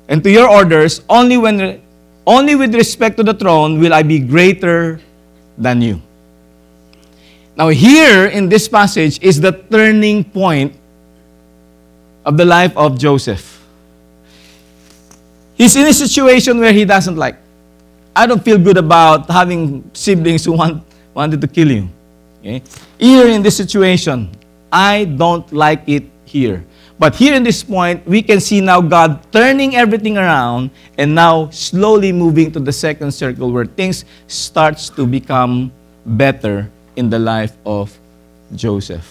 and 0.09 0.25
to 0.25 0.31
your 0.31 0.49
orders. 0.49 1.05
Only 1.09 1.37
when 1.37 1.83
only 2.27 2.57
with 2.57 2.75
respect 2.75 3.17
to 3.19 3.23
the 3.23 3.35
throne 3.35 3.79
will 3.79 3.95
I 3.95 4.03
be 4.03 4.19
greater 4.19 4.99
than 5.57 5.81
you. 5.81 6.03
Now, 7.57 7.69
here 7.69 8.27
in 8.27 8.49
this 8.49 8.69
passage 8.69 9.23
is 9.23 9.41
the 9.41 9.53
turning 9.53 10.25
point 10.25 10.75
of 12.25 12.37
the 12.37 12.45
life 12.45 12.77
of 12.77 12.99
Joseph. 12.99 13.65
He's 15.55 15.77
in 15.77 15.87
a 15.87 15.95
situation 15.95 16.59
where 16.59 16.73
he 16.73 16.85
doesn't 16.85 17.17
like. 17.17 17.37
I 18.15 18.27
don't 18.27 18.45
feel 18.45 18.59
good 18.59 18.77
about 18.77 19.31
having 19.31 19.89
siblings 19.95 20.45
who 20.45 20.53
want, 20.53 20.83
wanted 21.15 21.41
to 21.41 21.49
kill 21.49 21.71
you. 21.71 21.89
Okay? 22.41 22.63
Here 22.99 23.29
in 23.29 23.43
this 23.43 23.57
situation, 23.57 24.29
I 24.71 25.05
don't 25.05 25.51
like 25.53 25.81
it 25.87 26.05
here. 26.27 26.65
But 26.99 27.15
here 27.15 27.35
in 27.35 27.43
this 27.43 27.63
point, 27.63 28.07
we 28.09 28.23
can 28.23 28.41
see 28.41 28.61
now 28.61 28.81
God 28.81 29.21
turning 29.31 29.77
everything 29.77 30.17
around 30.17 30.71
and 30.97 31.15
now 31.15 31.51
slowly 31.51 32.11
moving 32.11 32.51
to 32.53 32.61
the 32.61 32.73
second 32.73 33.13
circle 33.13 33.53
where 33.53 33.67
things 33.67 34.05
starts 34.29 34.89
to 34.97 35.07
become 35.07 35.73
better 36.07 36.71
in 36.97 37.11
the 37.11 37.19
life 37.19 37.53
of 37.67 37.93
Joseph. 38.55 39.05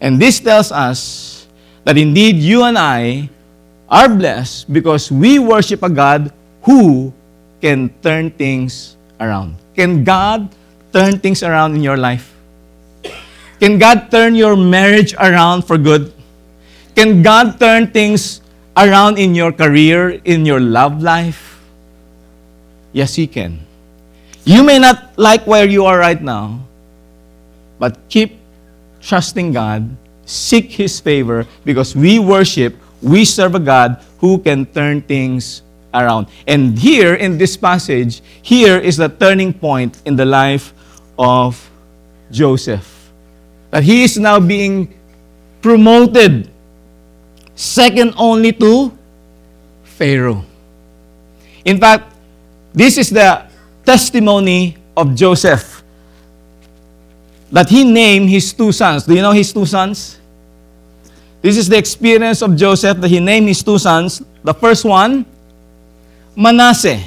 And 0.00 0.20
this 0.20 0.40
tells 0.40 0.70
us 0.70 1.46
that 1.84 1.96
indeed 1.96 2.36
you 2.36 2.64
and 2.64 2.76
I 2.76 3.30
are 3.88 4.08
blessed 4.08 4.72
because 4.72 5.10
we 5.10 5.38
worship 5.38 5.82
a 5.82 5.88
God 5.88 6.32
who 6.62 7.12
can 7.60 7.88
turn 8.02 8.30
things 8.30 8.96
around. 9.18 9.56
Can 9.74 10.04
God 10.04 10.52
turn 10.92 11.18
things 11.18 11.42
around 11.42 11.74
in 11.74 11.82
your 11.82 11.96
life? 11.96 12.34
Can 13.60 13.78
God 13.78 14.10
turn 14.10 14.34
your 14.34 14.56
marriage 14.56 15.14
around 15.14 15.62
for 15.62 15.78
good? 15.78 16.12
Can 16.94 17.22
God 17.22 17.58
turn 17.58 17.90
things 17.90 18.40
around 18.76 19.18
in 19.18 19.34
your 19.34 19.52
career, 19.52 20.20
in 20.24 20.44
your 20.44 20.60
love 20.60 21.02
life? 21.02 21.60
Yes, 22.92 23.14
He 23.14 23.26
can. 23.26 23.60
You 24.44 24.62
may 24.62 24.78
not 24.78 25.16
like 25.16 25.46
where 25.46 25.66
you 25.66 25.86
are 25.86 25.98
right 25.98 26.20
now, 26.20 26.60
but 27.78 27.98
keep 28.08 28.38
trusting 29.00 29.52
God, 29.52 29.88
seek 30.26 30.72
His 30.72 31.00
favor, 31.00 31.46
because 31.64 31.96
we 31.96 32.18
worship, 32.18 32.76
we 33.00 33.24
serve 33.24 33.54
a 33.54 33.60
God 33.60 34.02
who 34.18 34.38
can 34.38 34.66
turn 34.66 35.02
things 35.02 35.62
around. 35.94 36.28
And 36.46 36.78
here 36.78 37.14
in 37.14 37.38
this 37.38 37.56
passage, 37.56 38.22
here 38.40 38.78
is 38.78 38.96
the 38.96 39.08
turning 39.08 39.52
point 39.52 40.00
in 40.04 40.16
the 40.16 40.24
life 40.24 40.72
of 41.18 41.70
Joseph. 42.30 43.10
That 43.70 43.82
he 43.82 44.04
is 44.04 44.18
now 44.18 44.38
being 44.38 44.94
promoted, 45.60 46.50
second 47.54 48.14
only 48.16 48.52
to 48.52 48.96
Pharaoh. 49.84 50.44
In 51.64 51.78
fact, 51.78 52.12
this 52.72 52.98
is 52.98 53.10
the 53.10 53.46
testimony 53.84 54.76
of 54.96 55.14
Joseph 55.14 55.82
that 57.50 57.68
he 57.68 57.84
named 57.84 58.30
his 58.30 58.52
two 58.52 58.72
sons. 58.72 59.04
Do 59.04 59.14
you 59.14 59.22
know 59.22 59.32
his 59.32 59.52
two 59.52 59.66
sons? 59.66 60.18
This 61.42 61.56
is 61.56 61.68
the 61.68 61.76
experience 61.76 62.40
of 62.40 62.56
Joseph 62.56 62.98
that 62.98 63.08
he 63.08 63.20
named 63.20 63.48
his 63.48 63.62
two 63.62 63.78
sons. 63.78 64.22
The 64.42 64.54
first 64.54 64.84
one, 64.84 65.26
Manasseh. 66.34 67.02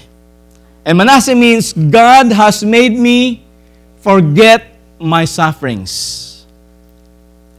And 0.86 0.98
Manasseh 0.98 1.34
means 1.34 1.74
God 1.74 2.32
has 2.32 2.64
made 2.64 2.94
me 2.94 3.42
forget 4.02 4.78
my 5.00 5.26
sufferings. 5.26 6.46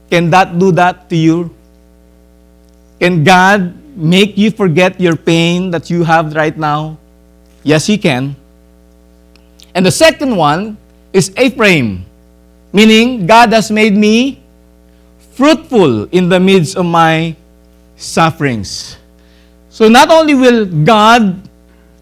Can 0.08 0.30
that 0.30 0.56
do 0.58 0.70
that 0.72 1.10
to 1.10 1.16
you? 1.16 1.50
Can 3.00 3.24
God 3.24 3.74
make 3.96 4.36
you 4.36 4.50
forget 4.50 5.00
your 5.00 5.16
pain 5.16 5.70
that 5.70 5.90
you 5.90 6.04
have 6.04 6.34
right 6.34 6.56
now? 6.56 6.98
Yes, 7.62 7.86
he 7.86 7.98
can. 7.98 8.36
And 9.74 9.84
the 9.84 9.90
second 9.92 10.36
one 10.36 10.78
is 11.12 11.32
Ephraim, 11.36 12.04
meaning 12.72 13.26
God 13.26 13.52
has 13.52 13.70
made 13.70 13.96
me 13.96 14.40
fruitful 15.36 16.08
in 16.16 16.28
the 16.28 16.40
midst 16.40 16.76
of 16.76 16.86
my 16.86 17.36
sufferings. 17.96 18.96
So 19.68 19.88
not 19.88 20.10
only 20.10 20.34
will 20.34 20.64
God 20.64 21.36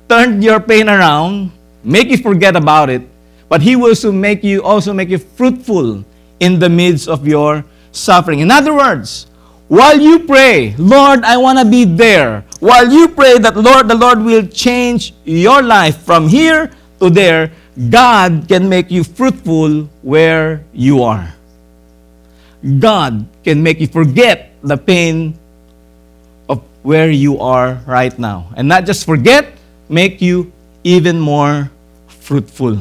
turn 0.08 0.42
your 0.42 0.60
pain 0.60 0.88
around, 0.88 1.50
make 1.82 2.08
you 2.08 2.18
forget 2.18 2.54
about 2.54 2.90
it, 2.90 3.02
but 3.48 3.62
He 3.62 3.74
will 3.74 3.90
also 3.90 4.12
make 4.12 4.44
you 4.44 4.62
also 4.62 4.92
make 4.92 5.08
you 5.08 5.18
fruitful 5.18 6.04
in 6.38 6.58
the 6.58 6.68
midst 6.68 7.08
of 7.08 7.26
your 7.26 7.64
suffering. 7.90 8.38
In 8.38 8.50
other 8.50 8.74
words, 8.74 9.26
while 9.68 9.98
you 9.98 10.20
pray, 10.20 10.74
Lord, 10.76 11.24
I 11.24 11.36
want 11.36 11.58
to 11.58 11.64
be 11.64 11.84
there. 11.84 12.44
While 12.60 12.92
you 12.92 13.08
pray 13.08 13.38
that 13.38 13.56
Lord, 13.56 13.88
the 13.88 13.94
Lord 13.94 14.20
will 14.20 14.46
change 14.46 15.14
your 15.24 15.62
life 15.62 16.02
from 16.04 16.28
here 16.28 16.70
to 17.00 17.10
there, 17.10 17.52
God 17.90 18.46
can 18.48 18.68
make 18.68 18.90
you 18.90 19.04
fruitful 19.04 19.88
where 20.02 20.64
you 20.72 21.02
are. 21.02 21.34
God 22.64 23.26
can 23.42 23.62
make 23.62 23.80
you 23.80 23.86
forget 23.86 24.52
the 24.62 24.76
pain 24.76 25.36
of 26.48 26.62
where 26.82 27.10
you 27.10 27.40
are 27.40 27.80
right 27.86 28.16
now. 28.18 28.48
And 28.56 28.68
not 28.68 28.86
just 28.86 29.04
forget, 29.04 29.52
make 29.88 30.22
you 30.22 30.52
even 30.84 31.20
more 31.20 31.70
fruitful. 32.08 32.80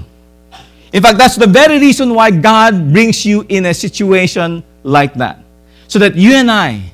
In 0.94 1.02
fact, 1.02 1.18
that's 1.18 1.36
the 1.36 1.48
very 1.48 1.80
reason 1.80 2.14
why 2.14 2.32
God 2.32 2.94
brings 2.94 3.26
you 3.26 3.46
in 3.50 3.66
a 3.66 3.74
situation 3.74 4.64
like 4.84 5.16
that. 5.16 5.43
So 5.94 6.00
that 6.00 6.16
you 6.16 6.34
and 6.34 6.50
I 6.50 6.90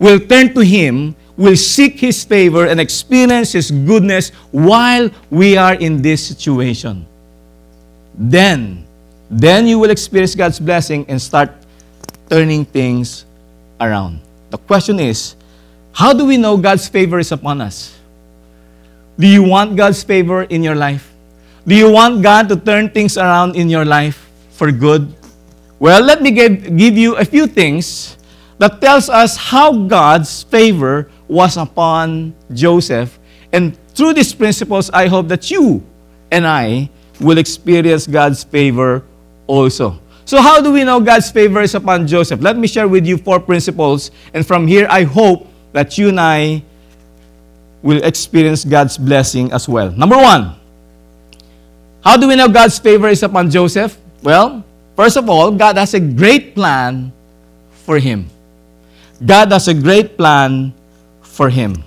will 0.00 0.18
turn 0.18 0.52
to 0.58 0.66
Him, 0.66 1.14
will 1.36 1.54
seek 1.54 2.02
His 2.02 2.24
favor, 2.24 2.66
and 2.66 2.80
experience 2.80 3.52
His 3.52 3.70
goodness 3.70 4.34
while 4.50 5.14
we 5.30 5.56
are 5.56 5.74
in 5.74 6.02
this 6.02 6.26
situation. 6.26 7.06
Then, 8.18 8.82
then 9.30 9.68
you 9.68 9.78
will 9.78 9.90
experience 9.90 10.34
God's 10.34 10.58
blessing 10.58 11.06
and 11.06 11.22
start 11.22 11.54
turning 12.28 12.64
things 12.64 13.26
around. 13.80 14.18
The 14.50 14.58
question 14.58 14.98
is, 14.98 15.36
how 15.92 16.12
do 16.12 16.26
we 16.26 16.36
know 16.36 16.56
God's 16.56 16.88
favor 16.88 17.20
is 17.20 17.30
upon 17.30 17.60
us? 17.60 17.94
Do 19.20 19.28
you 19.28 19.44
want 19.44 19.76
God's 19.76 20.02
favor 20.02 20.42
in 20.50 20.64
your 20.64 20.74
life? 20.74 21.14
Do 21.64 21.76
you 21.76 21.92
want 21.92 22.24
God 22.24 22.48
to 22.48 22.56
turn 22.56 22.90
things 22.90 23.16
around 23.16 23.54
in 23.54 23.70
your 23.70 23.84
life 23.84 24.28
for 24.50 24.72
good? 24.72 25.14
Well, 25.78 26.02
let 26.02 26.20
me 26.20 26.32
give, 26.32 26.76
give 26.76 26.98
you 26.98 27.14
a 27.14 27.24
few 27.24 27.46
things 27.46 28.18
that 28.62 28.80
tells 28.80 29.10
us 29.10 29.34
how 29.36 29.74
God's 29.90 30.44
favor 30.44 31.10
was 31.26 31.56
upon 31.56 32.30
Joseph. 32.54 33.18
And 33.50 33.74
through 33.90 34.14
these 34.14 34.32
principles, 34.32 34.86
I 34.94 35.08
hope 35.08 35.26
that 35.34 35.50
you 35.50 35.82
and 36.30 36.46
I 36.46 36.88
will 37.18 37.38
experience 37.38 38.06
God's 38.06 38.44
favor 38.44 39.02
also. 39.48 39.98
So, 40.24 40.40
how 40.40 40.62
do 40.62 40.70
we 40.70 40.84
know 40.84 41.00
God's 41.00 41.28
favor 41.28 41.60
is 41.60 41.74
upon 41.74 42.06
Joseph? 42.06 42.40
Let 42.40 42.56
me 42.56 42.68
share 42.68 42.86
with 42.86 43.04
you 43.04 43.18
four 43.18 43.40
principles. 43.40 44.12
And 44.32 44.46
from 44.46 44.68
here, 44.68 44.86
I 44.88 45.02
hope 45.02 45.50
that 45.72 45.98
you 45.98 46.14
and 46.14 46.20
I 46.20 46.62
will 47.82 47.98
experience 48.04 48.64
God's 48.64 48.96
blessing 48.96 49.50
as 49.50 49.68
well. 49.68 49.90
Number 49.90 50.16
one, 50.16 50.54
how 52.04 52.16
do 52.16 52.28
we 52.28 52.36
know 52.36 52.46
God's 52.46 52.78
favor 52.78 53.08
is 53.08 53.24
upon 53.24 53.50
Joseph? 53.50 53.98
Well, 54.22 54.62
first 54.94 55.16
of 55.16 55.28
all, 55.28 55.50
God 55.50 55.76
has 55.78 55.94
a 55.94 56.00
great 56.00 56.54
plan 56.54 57.10
for 57.82 57.98
him. 57.98 58.30
God 59.24 59.52
has 59.52 59.68
a 59.68 59.74
great 59.74 60.18
plan 60.18 60.74
for 61.22 61.48
him. 61.48 61.84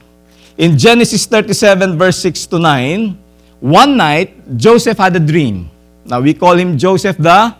In 0.57 0.77
Genesis 0.77 1.25
37, 1.25 1.97
verse 1.97 2.17
6 2.19 2.47
to 2.47 2.59
9, 2.59 3.17
one 3.59 3.97
night, 3.97 4.57
Joseph 4.57 4.97
had 4.97 5.15
a 5.15 5.19
dream. 5.19 5.69
Now, 6.05 6.21
we 6.21 6.33
call 6.33 6.55
him 6.55 6.77
Joseph 6.77 7.17
the 7.17 7.55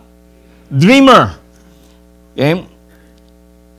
dreamer. 0.72 1.36
Okay? 2.34 2.66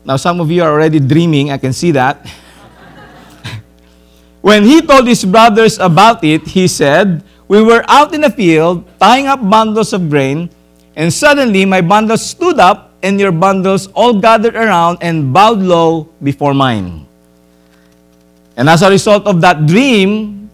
Now, 0.05 0.16
some 0.16 0.40
of 0.40 0.51
you 0.51 0.62
are 0.62 0.71
already 0.71 1.01
dreaming. 1.01 1.51
I 1.51 1.59
can 1.59 1.73
see 1.73 1.90
that. 1.92 2.21
when 4.40 4.64
he 4.64 4.83
told 4.83 5.07
his 5.07 5.25
brothers 5.25 5.79
about 5.79 6.23
it, 6.23 6.47
he 6.47 6.68
said, 6.68 7.25
We 7.49 7.62
were 7.62 7.85
out 7.88 8.12
in 8.12 8.21
the 8.21 8.31
field 8.31 8.85
tying 9.01 9.27
up 9.27 9.40
bundles 9.49 9.92
of 9.92 10.11
grain, 10.11 10.51
and 10.94 11.12
suddenly 11.12 11.64
my 11.64 11.81
bundle 11.81 12.18
stood 12.18 12.61
up, 12.61 12.86
and 13.07 13.23
your 13.23 13.31
bundles 13.31 13.87
all 13.95 14.19
gathered 14.19 14.59
around 14.59 14.99
and 15.01 15.31
bowed 15.31 15.62
low 15.62 16.11
before 16.19 16.53
mine. 16.53 17.07
And 18.59 18.69
as 18.69 18.83
a 18.83 18.90
result 18.90 19.31
of 19.31 19.40
that 19.47 19.66
dream, 19.66 20.51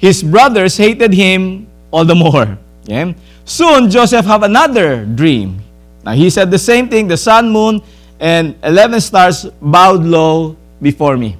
his 0.00 0.22
brothers 0.24 0.80
hated 0.80 1.12
him 1.12 1.68
all 1.92 2.08
the 2.08 2.14
more. 2.24 2.56
Okay? 2.88 3.14
Soon, 3.44 3.90
Joseph 3.92 4.24
had 4.24 4.42
another 4.44 5.04
dream. 5.04 5.60
Now, 6.04 6.12
he 6.12 6.30
said 6.30 6.50
the 6.50 6.58
same 6.58 6.88
thing 6.88 7.08
the 7.08 7.20
sun, 7.20 7.52
moon, 7.52 7.82
and 8.18 8.56
11 8.64 9.00
stars 9.00 9.44
bowed 9.60 10.00
low 10.00 10.56
before 10.80 11.16
me. 11.16 11.36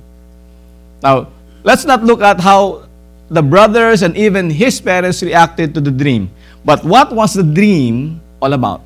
Now, 1.03 1.29
let's 1.65 1.85
not 1.85 2.05
look 2.05 2.21
at 2.21 2.41
how 2.41 2.85
the 3.29 3.43
brothers 3.43 4.03
and 4.03 4.17
even 4.17 4.51
his 4.51 4.81
parents 4.81 5.23
reacted 5.23 5.73
to 5.75 5.81
the 5.81 5.91
dream. 5.91 6.29
But 6.65 6.85
what 6.85 7.13
was 7.13 7.33
the 7.33 7.45
dream 7.45 8.21
all 8.41 8.53
about? 8.53 8.83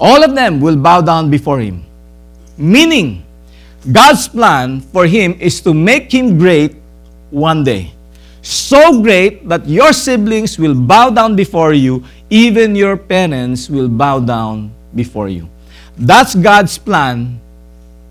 All 0.00 0.24
of 0.24 0.34
them 0.34 0.60
will 0.60 0.76
bow 0.76 1.02
down 1.04 1.30
before 1.30 1.60
him. 1.60 1.84
Meaning, 2.56 3.22
God's 3.92 4.28
plan 4.28 4.80
for 4.80 5.06
him 5.06 5.36
is 5.40 5.60
to 5.60 5.72
make 5.72 6.12
him 6.12 6.38
great 6.38 6.76
one 7.30 7.64
day. 7.64 7.92
So 8.40 9.02
great 9.02 9.46
that 9.48 9.68
your 9.68 9.92
siblings 9.92 10.58
will 10.58 10.74
bow 10.74 11.10
down 11.10 11.36
before 11.36 11.74
you, 11.74 12.02
even 12.30 12.74
your 12.74 12.96
parents 12.96 13.68
will 13.68 13.88
bow 13.88 14.20
down 14.20 14.72
before 14.94 15.28
you. 15.28 15.48
That's 15.96 16.34
God's 16.34 16.78
plan 16.78 17.38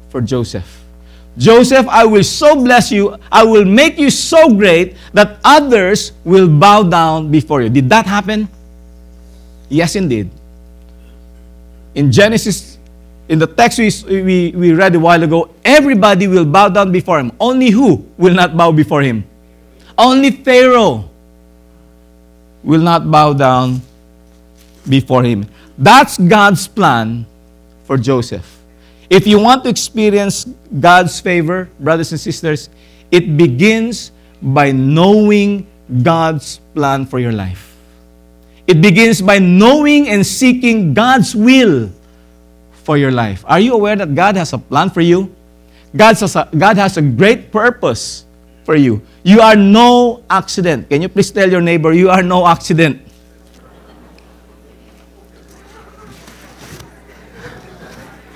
for 0.10 0.22
Joseph. 0.22 0.86
Joseph, 1.38 1.88
I 1.88 2.06
will 2.06 2.24
so 2.24 2.62
bless 2.62 2.92
you, 2.92 3.18
I 3.32 3.44
will 3.44 3.66
make 3.66 3.98
you 3.98 4.10
so 4.10 4.54
great 4.54 4.96
that 5.14 5.40
others 5.44 6.12
will 6.24 6.48
bow 6.48 6.84
down 6.84 7.32
before 7.32 7.62
you. 7.62 7.70
Did 7.70 7.90
that 7.90 8.06
happen? 8.06 8.50
Yes, 9.70 9.96
indeed. 9.96 10.30
In 12.00 12.14
Genesis 12.16 12.80
in 13.28 13.38
the 13.38 13.46
text 13.46 13.78
we, 13.78 13.92
we, 14.24 14.52
we 14.56 14.74
read 14.74 14.96
a 14.96 15.00
while 15.00 15.22
ago, 15.22 15.54
everybody 15.66 16.28
will 16.28 16.46
bow 16.46 16.70
down 16.70 16.94
before 16.94 17.20
him. 17.20 17.32
Only 17.40 17.70
who 17.70 18.08
will 18.18 18.34
not 18.34 18.56
bow 18.56 18.72
before 18.72 19.02
him? 19.02 19.28
Only 19.98 20.32
Pharaoh 20.32 21.10
will 22.64 22.80
not 22.80 23.12
bow 23.12 23.34
down 23.34 23.82
before 24.88 25.24
him. 25.24 25.46
That's 25.78 26.18
God's 26.18 26.68
plan 26.70 27.26
for 27.84 27.98
Joseph. 27.98 28.48
If 29.10 29.28
you 29.28 29.38
want 29.38 29.64
to 29.66 29.70
experience 29.70 30.48
God's 30.80 31.20
favor, 31.20 31.70
brothers 31.80 32.12
and 32.12 32.20
sisters, 32.20 32.70
it 33.12 33.36
begins 33.36 34.12
by 34.42 34.72
knowing 34.72 35.68
God's 36.02 36.62
plan 36.74 37.06
for 37.06 37.20
your 37.20 37.34
life. 37.34 37.69
It 38.70 38.86
begins 38.86 39.18
by 39.20 39.40
knowing 39.42 40.10
and 40.10 40.22
seeking 40.22 40.94
God's 40.94 41.34
will 41.34 41.90
for 42.86 43.02
your 43.02 43.10
life. 43.10 43.42
Are 43.50 43.60
you 43.60 43.74
aware 43.74 43.96
that 43.96 44.14
God 44.14 44.38
has 44.38 44.54
a 44.54 44.60
plan 44.60 44.92
for 44.92 45.02
you? 45.02 45.34
God 45.98 46.22
has 46.22 46.36
a, 46.36 46.48
God 46.56 46.78
has 46.78 46.96
a 46.96 47.02
great 47.02 47.52
purpose 47.52 48.26
for 48.64 48.76
you. 48.76 49.02
You 49.24 49.42
are 49.42 49.56
no 49.56 50.22
accident. 50.30 50.88
Can 50.88 51.02
you 51.02 51.10
please 51.10 51.32
tell 51.32 51.50
your 51.50 51.62
neighbor, 51.62 51.94
you 51.94 52.12
are 52.12 52.22
no 52.22 52.46
accident? 52.46 53.02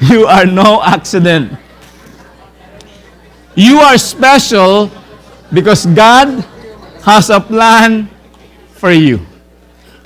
You 0.01 0.25
are 0.25 0.45
no 0.45 0.81
accident. 0.81 1.53
You 3.53 3.77
are 3.79 3.97
special 3.99 4.89
because 5.53 5.85
God 5.85 6.43
has 7.05 7.29
a 7.29 7.39
plan 7.39 8.09
for 8.73 8.91
you. 8.91 9.25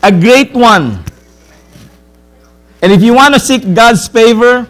A 0.03 0.11
great 0.11 0.53
one. 0.53 1.03
And 2.81 2.91
if 2.91 3.01
you 3.01 3.13
want 3.13 3.33
to 3.33 3.39
seek 3.39 3.73
God's 3.73 4.07
favor, 4.07 4.67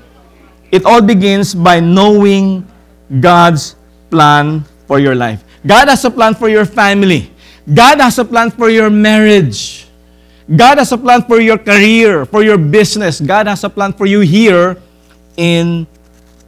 it 0.71 0.85
all 0.85 1.01
begins 1.01 1.53
by 1.53 1.79
knowing 1.79 2.65
God's 3.19 3.75
plan 4.09 4.63
for 4.87 4.99
your 4.99 5.15
life. 5.15 5.43
God 5.65 5.87
has 5.89 6.03
a 6.05 6.11
plan 6.11 6.33
for 6.33 6.47
your 6.49 6.65
family. 6.65 7.31
God 7.67 7.99
has 7.99 8.17
a 8.19 8.25
plan 8.25 8.51
for 8.51 8.69
your 8.69 8.89
marriage. 8.89 9.87
God 10.47 10.77
has 10.77 10.91
a 10.93 10.97
plan 10.97 11.23
for 11.23 11.41
your 11.41 11.57
career, 11.57 12.25
for 12.25 12.41
your 12.41 12.57
business. 12.57 13.19
God 13.19 13.47
has 13.47 13.63
a 13.65 13.69
plan 13.69 13.91
for 13.91 14.05
you 14.05 14.21
here 14.21 14.77
in 15.35 15.85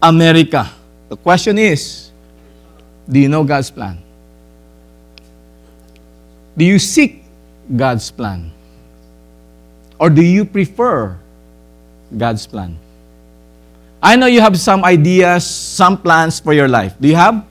America. 0.02 0.72
The 1.10 1.18
question 1.18 1.58
is, 1.58 2.12
do 3.10 3.20
you 3.20 3.28
know 3.28 3.44
God's 3.44 3.70
plan? 3.70 4.00
Do 6.56 6.64
you 6.64 6.80
seek 6.80 7.24
God's 7.76 8.10
plan? 8.12 8.52
Or 10.00 10.10
do 10.10 10.24
you 10.24 10.48
prefer 10.48 11.20
God's 12.10 12.46
plan. 12.50 12.74
I 14.02 14.16
know 14.16 14.26
you 14.26 14.42
have 14.42 14.58
some 14.58 14.82
ideas, 14.82 15.46
some 15.46 16.00
plans 16.00 16.40
for 16.40 16.56
your 16.56 16.68
life. 16.68 16.96
Do 16.98 17.06
you 17.06 17.20
have? 17.20 17.44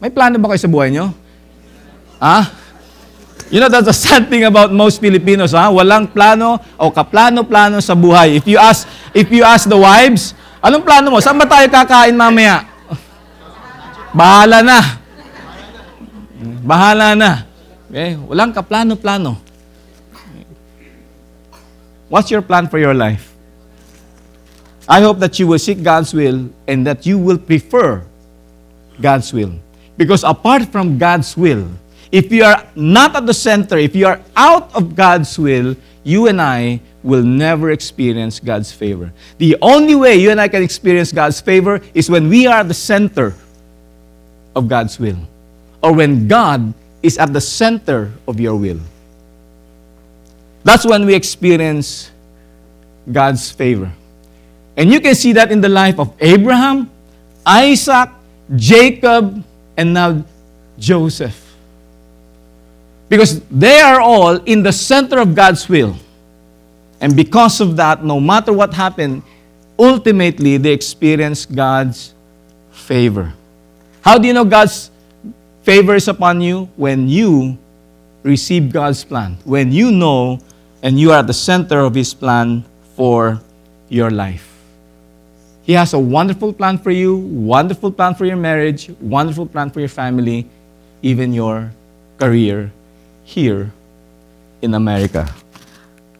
May 0.00 0.10
plano 0.10 0.40
ba 0.40 0.50
kayo 0.52 0.60
sa 0.60 0.70
buhay 0.70 0.90
nyo? 0.90 1.12
Ha? 2.18 2.50
You 3.52 3.62
know, 3.62 3.70
that's 3.70 3.86
the 3.86 3.94
sad 3.94 4.26
thing 4.26 4.42
about 4.42 4.74
most 4.74 4.98
Filipinos, 4.98 5.54
ha? 5.54 5.70
Walang 5.70 6.10
plano 6.10 6.58
o 6.74 6.90
kaplano-plano 6.90 7.78
sa 7.78 7.94
buhay. 7.94 8.42
If 8.42 8.44
you 8.50 8.58
ask, 8.58 8.88
if 9.14 9.30
you 9.30 9.46
ask 9.46 9.70
the 9.70 9.78
wives, 9.78 10.34
anong 10.58 10.82
plano 10.82 11.14
mo? 11.14 11.22
Saan 11.22 11.38
ba 11.38 11.46
tayo 11.46 11.70
kakain 11.70 12.16
mamaya? 12.16 12.66
Bahala 14.10 14.66
na. 14.66 14.78
Bahala 16.66 17.14
na. 17.14 17.46
Okay? 17.86 18.18
Walang 18.26 18.50
kaplano-plano. 18.50 19.45
What's 22.08 22.30
your 22.30 22.42
plan 22.42 22.68
for 22.68 22.78
your 22.78 22.94
life? 22.94 23.34
I 24.88 25.00
hope 25.00 25.18
that 25.18 25.38
you 25.38 25.46
will 25.48 25.58
seek 25.58 25.82
God's 25.82 26.14
will 26.14 26.48
and 26.68 26.86
that 26.86 27.04
you 27.04 27.18
will 27.18 27.38
prefer 27.38 28.02
God's 29.00 29.32
will. 29.32 29.52
Because 29.96 30.22
apart 30.22 30.66
from 30.70 30.98
God's 30.98 31.36
will, 31.36 31.66
if 32.12 32.30
you 32.30 32.44
are 32.44 32.64
not 32.76 33.16
at 33.16 33.26
the 33.26 33.34
center, 33.34 33.76
if 33.78 33.96
you 33.96 34.06
are 34.06 34.20
out 34.36 34.74
of 34.74 34.94
God's 34.94 35.36
will, 35.38 35.74
you 36.04 36.28
and 36.28 36.40
I 36.40 36.80
will 37.02 37.22
never 37.22 37.70
experience 37.70 38.38
God's 38.38 38.72
favor. 38.72 39.12
The 39.38 39.56
only 39.60 39.96
way 39.96 40.16
you 40.16 40.30
and 40.30 40.40
I 40.40 40.48
can 40.48 40.62
experience 40.62 41.10
God's 41.10 41.40
favor 41.40 41.80
is 41.94 42.08
when 42.08 42.28
we 42.28 42.46
are 42.46 42.60
at 42.60 42.68
the 42.68 42.74
center 42.74 43.34
of 44.54 44.68
God's 44.68 44.98
will, 44.98 45.18
or 45.82 45.92
when 45.92 46.28
God 46.28 46.72
is 47.02 47.18
at 47.18 47.32
the 47.32 47.40
center 47.40 48.12
of 48.26 48.38
your 48.38 48.56
will. 48.56 48.80
That's 50.66 50.84
when 50.84 51.06
we 51.06 51.14
experience 51.14 52.10
God's 53.06 53.52
favor. 53.52 53.86
And 54.76 54.90
you 54.90 54.98
can 54.98 55.14
see 55.14 55.32
that 55.34 55.52
in 55.52 55.60
the 55.60 55.68
life 55.68 56.00
of 56.00 56.12
Abraham, 56.18 56.90
Isaac, 57.46 58.10
Jacob, 58.56 59.44
and 59.76 59.94
now 59.94 60.24
Joseph. 60.76 61.38
Because 63.08 63.38
they 63.46 63.80
are 63.80 64.00
all 64.00 64.42
in 64.42 64.64
the 64.64 64.72
center 64.72 65.20
of 65.20 65.36
God's 65.36 65.68
will. 65.68 65.94
And 67.00 67.14
because 67.14 67.60
of 67.60 67.76
that, 67.76 68.02
no 68.02 68.18
matter 68.18 68.52
what 68.52 68.74
happened, 68.74 69.22
ultimately 69.78 70.56
they 70.56 70.72
experience 70.72 71.46
God's 71.46 72.12
favor. 72.72 73.32
How 74.02 74.18
do 74.18 74.26
you 74.26 74.34
know 74.34 74.44
God's 74.44 74.90
favor 75.62 75.94
is 75.94 76.08
upon 76.08 76.40
you? 76.40 76.68
When 76.74 77.08
you 77.08 77.56
receive 78.24 78.72
God's 78.72 79.04
plan. 79.04 79.38
When 79.44 79.70
you 79.70 79.92
know 79.92 80.40
and 80.86 81.00
you 81.00 81.10
are 81.10 81.18
at 81.18 81.26
the 81.26 81.34
center 81.34 81.80
of 81.80 81.98
His 81.98 82.14
plan 82.14 82.62
for 82.94 83.42
your 83.88 84.08
life. 84.08 84.46
He 85.66 85.72
has 85.72 85.94
a 85.94 85.98
wonderful 85.98 86.52
plan 86.52 86.78
for 86.78 86.92
you, 86.92 87.16
wonderful 87.16 87.90
plan 87.90 88.14
for 88.14 88.24
your 88.24 88.36
marriage, 88.36 88.88
wonderful 89.00 89.46
plan 89.46 89.68
for 89.68 89.80
your 89.80 89.90
family, 89.90 90.46
even 91.02 91.34
your 91.34 91.72
career 92.22 92.70
here 93.24 93.72
in 94.62 94.74
America. 94.74 95.26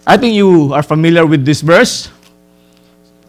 I 0.04 0.16
think 0.16 0.34
you 0.34 0.74
are 0.74 0.82
familiar 0.82 1.24
with 1.24 1.46
this 1.46 1.60
verse. 1.60 2.10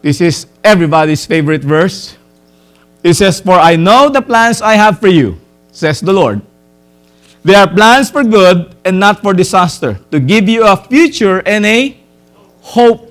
This 0.01 0.21
is 0.21 0.47
everybody's 0.63 1.23
favorite 1.23 1.61
verse. 1.61 2.17
It 3.03 3.13
says, 3.13 3.41
For 3.41 3.53
I 3.53 3.75
know 3.75 4.09
the 4.09 4.23
plans 4.23 4.59
I 4.59 4.73
have 4.73 4.99
for 4.99 5.07
you, 5.07 5.37
says 5.71 6.01
the 6.01 6.13
Lord. 6.13 6.41
They 7.47 7.55
are 7.55 7.63
plans 7.63 8.11
for 8.11 8.27
good 8.27 8.75
and 8.83 8.99
not 8.99 9.23
for 9.23 9.31
disaster, 9.31 9.95
to 10.11 10.19
give 10.19 10.51
you 10.51 10.67
a 10.67 10.75
future 10.75 11.39
and 11.47 11.63
a 11.63 11.95
hope. 12.59 13.07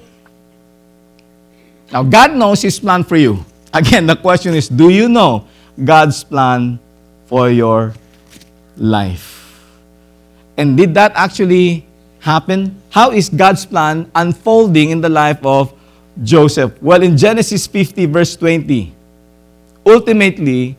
Now, 1.89 2.05
God 2.05 2.37
knows 2.37 2.61
His 2.61 2.77
plan 2.79 3.01
for 3.01 3.17
you. 3.17 3.41
Again, 3.73 4.05
the 4.05 4.15
question 4.15 4.53
is 4.53 4.69
do 4.69 4.93
you 4.93 5.09
know 5.09 5.49
God's 5.81 6.21
plan 6.21 6.79
for 7.25 7.49
your 7.49 7.97
life? 8.77 9.57
And 10.61 10.77
did 10.77 10.93
that 11.01 11.17
actually 11.17 11.89
happen? 12.21 12.77
How 12.93 13.13
is 13.13 13.31
God's 13.33 13.65
plan 13.65 14.13
unfolding 14.15 14.91
in 14.91 15.01
the 15.01 15.09
life 15.09 15.41
of 15.47 15.73
Joseph? 16.23 16.77
Well, 16.83 17.01
in 17.01 17.17
Genesis 17.17 17.67
50, 17.67 18.05
verse 18.05 18.37
20, 18.37 18.93
ultimately, 19.87 20.77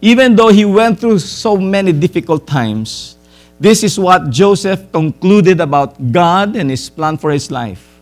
even 0.00 0.36
though 0.36 0.48
he 0.48 0.64
went 0.64 1.00
through 1.00 1.18
so 1.18 1.56
many 1.56 1.92
difficult 1.92 2.46
times, 2.46 3.16
this 3.58 3.82
is 3.82 3.98
what 3.98 4.30
Joseph 4.30 4.92
concluded 4.92 5.60
about 5.60 6.12
God 6.12 6.56
and 6.56 6.70
his 6.70 6.90
plan 6.90 7.16
for 7.16 7.30
his 7.30 7.50
life 7.50 7.96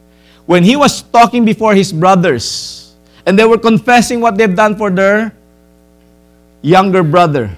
when 0.46 0.62
he 0.62 0.76
was 0.76 1.02
talking 1.02 1.44
before 1.44 1.74
his 1.74 1.92
brothers 1.92 2.92
and 3.26 3.38
they 3.38 3.44
were 3.44 3.58
confessing 3.58 4.20
what 4.20 4.36
they've 4.36 4.54
done 4.54 4.76
for 4.76 4.90
their 4.90 5.32
younger 6.60 7.02
brother, 7.02 7.50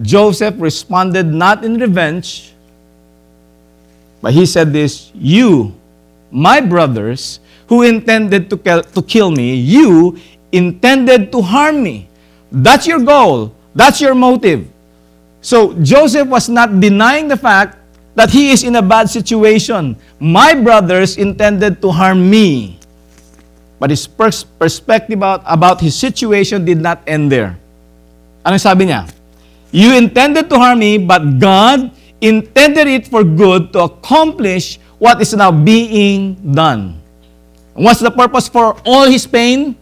Joseph 0.00 0.54
responded 0.58 1.26
not 1.26 1.64
in 1.64 1.76
revenge, 1.78 2.54
but 4.22 4.32
he 4.32 4.46
said 4.46 4.72
this 4.72 5.10
You, 5.14 5.74
my 6.30 6.60
brothers, 6.60 7.40
who 7.68 7.82
intended 7.82 8.48
to 8.50 8.56
to 8.56 9.02
kill 9.02 9.30
me, 9.30 9.54
you 9.54 10.18
intended 10.52 11.30
to 11.32 11.42
harm 11.42 11.82
me. 11.82 12.08
That's 12.50 12.86
your 12.86 13.00
goal, 13.00 13.52
that's 13.74 14.00
your 14.00 14.14
motive. 14.14 14.68
So 15.40 15.72
Joseph 15.80 16.28
was 16.28 16.48
not 16.48 16.80
denying 16.80 17.28
the 17.28 17.36
fact 17.36 17.78
that 18.18 18.30
he 18.30 18.50
is 18.50 18.64
in 18.64 18.74
a 18.74 18.82
bad 18.82 19.08
situation. 19.08 19.94
My 20.18 20.54
brothers 20.54 21.16
intended 21.16 21.80
to 21.82 21.90
harm 21.94 22.26
me. 22.28 22.78
But 23.78 23.90
his 23.90 24.10
pers- 24.10 24.42
perspective 24.42 25.18
about, 25.18 25.46
about 25.46 25.80
his 25.80 25.94
situation 25.94 26.64
did 26.64 26.82
not 26.82 26.98
end 27.06 27.30
there. 27.30 27.54
Ano 28.42 28.58
sabi 28.58 28.90
niya? 28.90 29.06
You 29.70 29.94
intended 29.94 30.50
to 30.50 30.58
harm 30.58 30.80
me, 30.82 30.98
but 30.98 31.38
God 31.38 31.94
intended 32.20 32.88
it 32.88 33.06
for 33.06 33.22
good 33.22 33.70
to 33.78 33.86
accomplish 33.86 34.82
what 34.98 35.22
is 35.22 35.30
now 35.34 35.54
being 35.54 36.34
done. 36.42 36.98
What's 37.78 38.02
the 38.02 38.10
purpose 38.10 38.50
for 38.50 38.74
all 38.82 39.06
his 39.06 39.26
pain? 39.26 39.78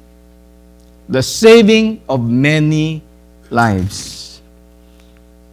The 1.08 1.22
saving 1.22 2.02
of 2.08 2.28
many 2.28 3.02
lives. 3.50 4.40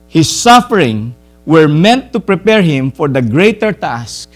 His 0.08 0.30
suffering 0.30 1.16
were 1.46 1.68
meant 1.68 2.14
to 2.14 2.20
prepare 2.20 2.62
him 2.62 2.92
for 2.92 3.08
the 3.08 3.22
greater 3.22 3.74
task 3.74 4.30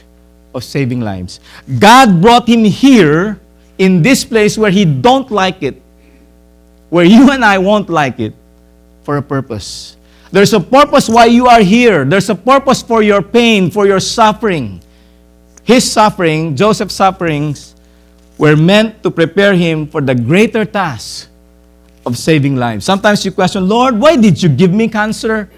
of 0.53 0.63
saving 0.63 1.01
lives. 1.01 1.39
God 1.79 2.21
brought 2.21 2.47
him 2.47 2.63
here 2.63 3.39
in 3.77 4.01
this 4.01 4.25
place 4.25 4.57
where 4.57 4.71
he 4.71 4.85
don't 4.85 5.29
like 5.31 5.63
it, 5.63 5.81
where 6.89 7.05
you 7.05 7.31
and 7.31 7.45
I 7.45 7.57
won't 7.57 7.89
like 7.89 8.19
it, 8.19 8.33
for 9.03 9.17
a 9.17 9.21
purpose. 9.21 9.95
There's 10.31 10.53
a 10.53 10.59
purpose 10.59 11.07
why 11.07 11.25
you 11.25 11.47
are 11.47 11.61
here. 11.61 12.03
There's 12.03 12.29
a 12.29 12.35
purpose 12.35 12.81
for 12.81 13.01
your 13.01 13.21
pain, 13.21 13.71
for 13.71 13.87
your 13.87 13.99
suffering. 13.99 14.81
His 15.63 15.89
suffering, 15.89 16.55
Joseph's 16.55 16.95
sufferings, 16.95 17.75
were 18.37 18.55
meant 18.55 19.01
to 19.03 19.11
prepare 19.11 19.53
him 19.53 19.87
for 19.87 20.01
the 20.01 20.13
greater 20.13 20.65
task 20.65 21.29
of 22.05 22.17
saving 22.17 22.55
lives. 22.55 22.85
Sometimes 22.85 23.25
you 23.25 23.31
question, 23.31 23.67
Lord, 23.67 23.99
why 23.99 24.15
did 24.15 24.41
you 24.41 24.49
give 24.49 24.71
me 24.71 24.87
cancer? 24.87 25.49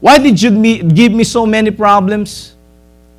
Why 0.00 0.18
did 0.18 0.40
you 0.40 0.50
give 0.82 1.12
me 1.12 1.24
so 1.24 1.46
many 1.46 1.70
problems? 1.70 2.54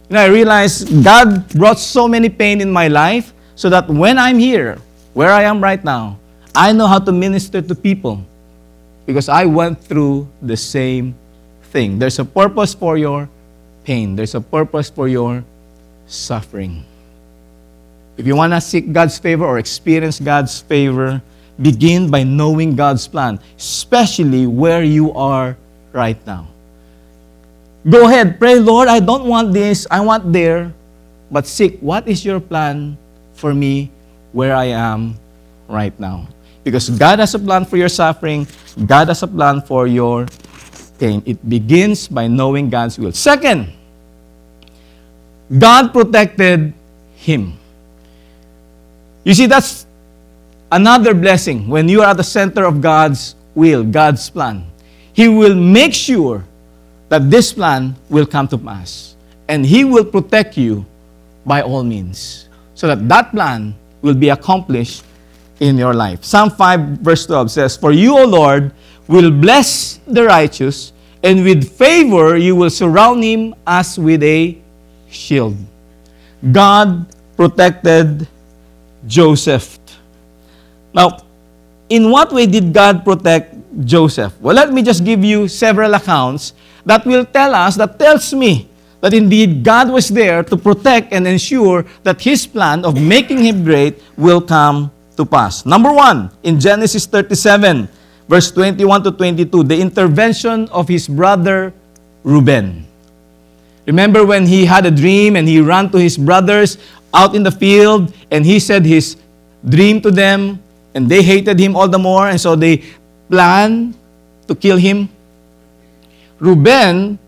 And 0.09 0.17
I 0.17 0.25
realized 0.27 1.03
God 1.03 1.47
brought 1.49 1.79
so 1.79 2.07
many 2.07 2.27
pain 2.29 2.59
in 2.59 2.71
my 2.71 2.87
life 2.87 3.33
so 3.55 3.69
that 3.69 3.87
when 3.87 4.17
I'm 4.17 4.37
here, 4.37 4.77
where 5.13 5.31
I 5.31 5.43
am 5.43 5.63
right 5.63 5.81
now, 5.83 6.19
I 6.53 6.73
know 6.73 6.87
how 6.87 6.99
to 6.99 7.11
minister 7.11 7.61
to 7.61 7.75
people 7.75 8.21
because 9.05 9.29
I 9.29 9.45
went 9.45 9.81
through 9.81 10.27
the 10.41 10.57
same 10.57 11.15
thing. 11.71 11.97
There's 11.97 12.19
a 12.19 12.25
purpose 12.25 12.73
for 12.73 12.97
your 12.97 13.29
pain, 13.83 14.15
there's 14.15 14.35
a 14.35 14.41
purpose 14.41 14.89
for 14.89 15.07
your 15.07 15.43
suffering. 16.07 16.85
If 18.17 18.27
you 18.27 18.35
want 18.35 18.53
to 18.53 18.61
seek 18.61 18.91
God's 18.91 19.17
favor 19.17 19.45
or 19.45 19.57
experience 19.57 20.19
God's 20.19 20.59
favor, 20.59 21.21
begin 21.61 22.09
by 22.09 22.23
knowing 22.23 22.75
God's 22.75 23.07
plan, 23.07 23.39
especially 23.57 24.47
where 24.47 24.83
you 24.83 25.13
are 25.13 25.57
right 25.93 26.19
now. 26.25 26.47
Go 27.89 28.05
ahead, 28.05 28.37
pray, 28.39 28.59
Lord, 28.59 28.87
I 28.87 28.99
don't 28.99 29.25
want 29.25 29.53
this, 29.53 29.87
I 29.89 30.01
want 30.01 30.31
there. 30.31 30.73
But 31.31 31.47
seek, 31.47 31.79
what 31.79 32.07
is 32.07 32.25
your 32.25 32.39
plan 32.39 32.97
for 33.33 33.53
me 33.53 33.89
where 34.33 34.55
I 34.55 34.65
am 34.65 35.15
right 35.67 35.97
now? 35.99 36.27
Because 36.63 36.89
God 36.89 37.19
has 37.19 37.33
a 37.33 37.39
plan 37.39 37.65
for 37.65 37.77
your 37.77 37.89
suffering, 37.89 38.45
God 38.85 39.07
has 39.07 39.23
a 39.23 39.27
plan 39.27 39.61
for 39.61 39.87
your 39.87 40.27
pain. 40.99 41.23
It 41.25 41.41
begins 41.47 42.07
by 42.07 42.27
knowing 42.27 42.69
God's 42.69 42.99
will. 42.99 43.11
Second, 43.13 43.73
God 45.49 45.91
protected 45.91 46.73
him. 47.15 47.57
You 49.23 49.33
see, 49.33 49.45
that's 49.45 49.85
another 50.71 51.13
blessing 51.13 51.67
when 51.67 51.87
you 51.89 52.01
are 52.01 52.11
at 52.11 52.17
the 52.17 52.23
center 52.23 52.65
of 52.65 52.81
God's 52.81 53.35
will, 53.55 53.83
God's 53.83 54.29
plan. 54.29 54.65
He 55.13 55.27
will 55.27 55.55
make 55.55 55.93
sure 55.93 56.43
that 57.09 57.29
this 57.29 57.51
plan 57.51 57.95
will 58.09 58.25
come 58.25 58.47
to 58.47 58.57
pass. 58.57 59.15
And 59.47 59.65
He 59.65 59.83
will 59.83 60.05
protect 60.05 60.57
you 60.57 60.85
by 61.45 61.61
all 61.61 61.83
means 61.83 62.47
so 62.73 62.87
that 62.87 63.07
that 63.09 63.31
plan 63.31 63.75
will 64.01 64.15
be 64.15 64.29
accomplished 64.29 65.03
in 65.59 65.77
your 65.77 65.93
life. 65.93 66.23
Psalm 66.23 66.49
5, 66.49 67.03
verse 67.03 67.25
12 67.25 67.51
says, 67.51 67.77
For 67.77 67.91
you, 67.91 68.17
O 68.17 68.25
Lord, 68.25 68.71
will 69.07 69.29
bless 69.29 69.99
the 70.07 70.23
righteous, 70.23 70.93
and 71.21 71.43
with 71.43 71.69
favor 71.69 72.37
you 72.37 72.55
will 72.55 72.69
surround 72.69 73.23
him 73.23 73.53
as 73.67 73.99
with 73.99 74.23
a 74.23 74.57
shield. 75.09 75.57
God 76.51 77.05
protected 77.35 78.27
Joseph. 79.07 79.79
Now, 80.93 81.19
in 81.89 82.09
what 82.09 82.31
way 82.31 82.45
did 82.45 82.73
God 82.73 83.03
protect 83.03 83.55
Joseph? 83.85 84.33
Well, 84.39 84.55
let 84.55 84.71
me 84.71 84.81
just 84.81 85.03
give 85.03 85.23
you 85.23 85.47
several 85.47 85.93
accounts 85.93 86.53
that 86.85 87.05
will 87.05 87.25
tell 87.25 87.55
us, 87.55 87.75
that 87.77 87.97
tells 87.97 88.33
me 88.33 88.67
that 89.01 89.13
indeed 89.13 89.63
God 89.63 89.89
was 89.89 90.09
there 90.09 90.43
to 90.43 90.55
protect 90.55 91.11
and 91.11 91.27
ensure 91.27 91.85
that 92.03 92.21
his 92.21 92.45
plan 92.45 92.85
of 92.85 92.99
making 93.01 93.43
him 93.43 93.63
great 93.63 94.01
will 94.15 94.41
come 94.41 94.91
to 95.17 95.25
pass. 95.25 95.65
Number 95.65 95.91
one, 95.91 96.31
in 96.43 96.59
Genesis 96.59 97.05
37, 97.05 97.89
verse 98.27 98.51
21 98.51 99.03
to 99.03 99.11
22, 99.11 99.63
the 99.63 99.79
intervention 99.79 100.69
of 100.69 100.87
his 100.87 101.07
brother 101.07 101.73
Reuben. 102.23 102.85
Remember 103.85 104.25
when 104.25 104.45
he 104.45 104.65
had 104.65 104.85
a 104.85 104.91
dream 104.91 105.35
and 105.35 105.47
he 105.47 105.59
ran 105.59 105.89
to 105.91 105.97
his 105.97 106.17
brothers 106.17 106.77
out 107.13 107.35
in 107.35 107.43
the 107.43 107.51
field 107.51 108.13
and 108.29 108.45
he 108.45 108.59
said 108.59 108.85
his 108.85 109.17
dream 109.67 110.01
to 110.01 110.11
them 110.11 110.61
and 110.93 111.09
they 111.09 111.21
hated 111.21 111.59
him 111.59 111.75
all 111.75 111.87
the 111.87 111.99
more 111.99 112.27
and 112.27 112.39
so 112.39 112.55
they 112.55 112.83
planned 113.29 113.95
to 114.47 114.55
kill 114.55 114.77
him. 114.77 115.09
Reuben 116.39 117.19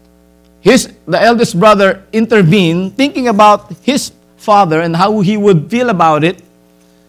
his, 0.63 0.87
the 1.05 1.21
eldest 1.21 1.59
brother 1.59 2.03
intervened, 2.13 2.95
thinking 2.95 3.27
about 3.27 3.75
his 3.83 4.13
father 4.37 4.79
and 4.79 4.95
how 4.95 5.19
he 5.19 5.35
would 5.35 5.69
feel 5.69 5.89
about 5.89 6.23
it. 6.23 6.41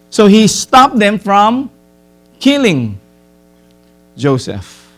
So 0.09 0.27
he 0.27 0.45
stopped 0.47 0.99
them 0.99 1.17
from 1.17 1.71
killing 2.37 2.99
Joseph. 4.17 4.91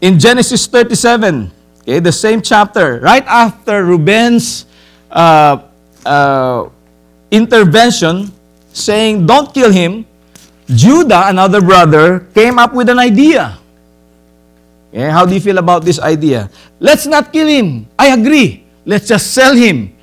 In 0.00 0.20
Genesis 0.20 0.68
37, 0.68 1.50
okay, 1.86 2.02
the 2.02 2.10
same 2.10 2.42
chapter, 2.42 2.98
right 2.98 3.24
after 3.26 3.84
Reuben's 3.86 4.66
uh, 5.10 5.62
uh, 6.04 6.68
intervention, 7.30 8.32
saying, 8.72 9.26
Don't 9.26 9.54
kill 9.54 9.70
him, 9.70 10.04
Judah, 10.66 11.30
another 11.30 11.62
brother, 11.62 12.26
came 12.34 12.58
up 12.58 12.74
with 12.74 12.90
an 12.90 12.98
idea. 12.98 13.58
Okay, 14.90 15.08
how 15.08 15.24
do 15.24 15.34
you 15.34 15.40
feel 15.40 15.58
about 15.58 15.84
this 15.84 16.00
idea? 16.00 16.50
Let's 16.80 17.06
not 17.06 17.32
kill 17.32 17.46
him. 17.46 17.86
I 17.98 18.10
agree. 18.12 18.66
Let's 18.84 19.06
just 19.06 19.30
sell 19.32 19.54
him. 19.54 19.94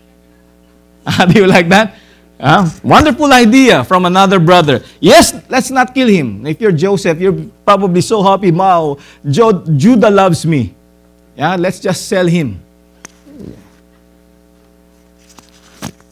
do 1.28 1.40
you 1.40 1.48
like 1.48 1.68
that? 1.70 1.96
Uh, 2.40 2.70
wonderful 2.84 3.32
idea 3.32 3.84
from 3.84 4.06
another 4.06 4.40
brother. 4.40 4.84
Yes, 5.00 5.32
let's 5.48 5.72
not 5.72 5.94
kill 5.94 6.08
him. 6.08 6.46
If 6.46 6.60
you're 6.60 6.76
Joseph, 6.76 7.20
you're 7.20 7.40
probably 7.64 8.02
so 8.02 8.24
happy. 8.24 8.52
Wow, 8.52 8.98
Judah 9.24 10.10
loves 10.10 10.46
me. 10.46 10.76
Yeah, 11.36 11.56
let's 11.56 11.80
just 11.80 12.08
sell 12.08 12.28
him. 12.28 12.62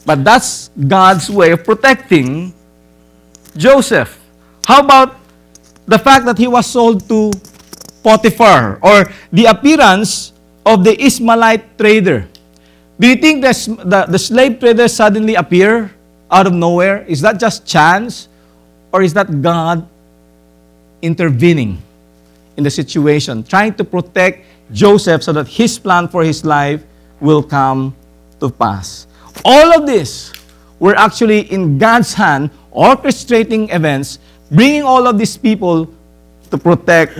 But 0.04 0.24
that's 0.24 0.70
God's 0.74 1.30
way 1.30 1.52
of 1.52 1.64
protecting 1.64 2.52
Joseph. 3.56 4.18
How 4.64 4.80
about 4.80 5.16
the 5.86 5.98
fact 5.98 6.24
that 6.26 6.38
he 6.38 6.46
was 6.46 6.66
sold 6.66 7.06
to 7.08 7.30
Potiphar 8.02 8.82
or 8.82 9.06
the 9.30 9.46
appearance 9.46 10.32
of 10.66 10.84
the 10.84 10.94
Ishmaelite 10.98 11.78
trader. 11.78 12.26
Do 12.98 13.08
you 13.08 13.16
think 13.16 13.42
the, 13.42 13.54
the, 13.84 14.06
the 14.10 14.18
slave 14.18 14.60
trader 14.60 14.88
suddenly 14.88 15.34
appear 15.34 15.90
out 16.30 16.46
of 16.46 16.52
nowhere? 16.52 17.04
Is 17.06 17.20
that 17.22 17.38
just 17.38 17.66
chance 17.66 18.28
or 18.92 19.02
is 19.02 19.14
that 19.14 19.42
God 19.42 19.86
intervening 21.00 21.82
in 22.56 22.64
the 22.64 22.70
situation, 22.70 23.42
trying 23.42 23.74
to 23.74 23.84
protect 23.84 24.44
Joseph 24.70 25.22
so 25.22 25.32
that 25.32 25.48
his 25.48 25.78
plan 25.78 26.08
for 26.08 26.22
his 26.22 26.44
life 26.44 26.82
will 27.20 27.42
come 27.42 27.94
to 28.40 28.50
pass? 28.50 29.06
All 29.44 29.74
of 29.74 29.86
this 29.86 30.32
were 30.78 30.94
actually 30.96 31.50
in 31.52 31.78
God's 31.78 32.14
hand, 32.14 32.50
orchestrating 32.74 33.72
events, 33.74 34.18
bringing 34.50 34.82
all 34.82 35.06
of 35.06 35.18
these 35.18 35.36
people 35.36 35.88
to 36.50 36.58
protect 36.58 37.18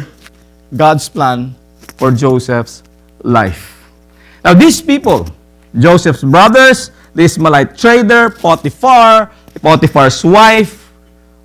God's 0.77 1.09
plan 1.09 1.55
for 1.97 2.11
Joseph's 2.11 2.83
life. 3.23 3.83
Now, 4.45 4.55
these 4.55 4.83
people, 4.83 5.27
Joseph's 5.79 6.23
brothers, 6.25 6.91
the 7.15 7.25
Ishmaelite 7.25 7.79
trader, 7.79 8.31
Potiphar, 8.31 9.31
Potiphar's 9.61 10.25
wife, 10.25 10.93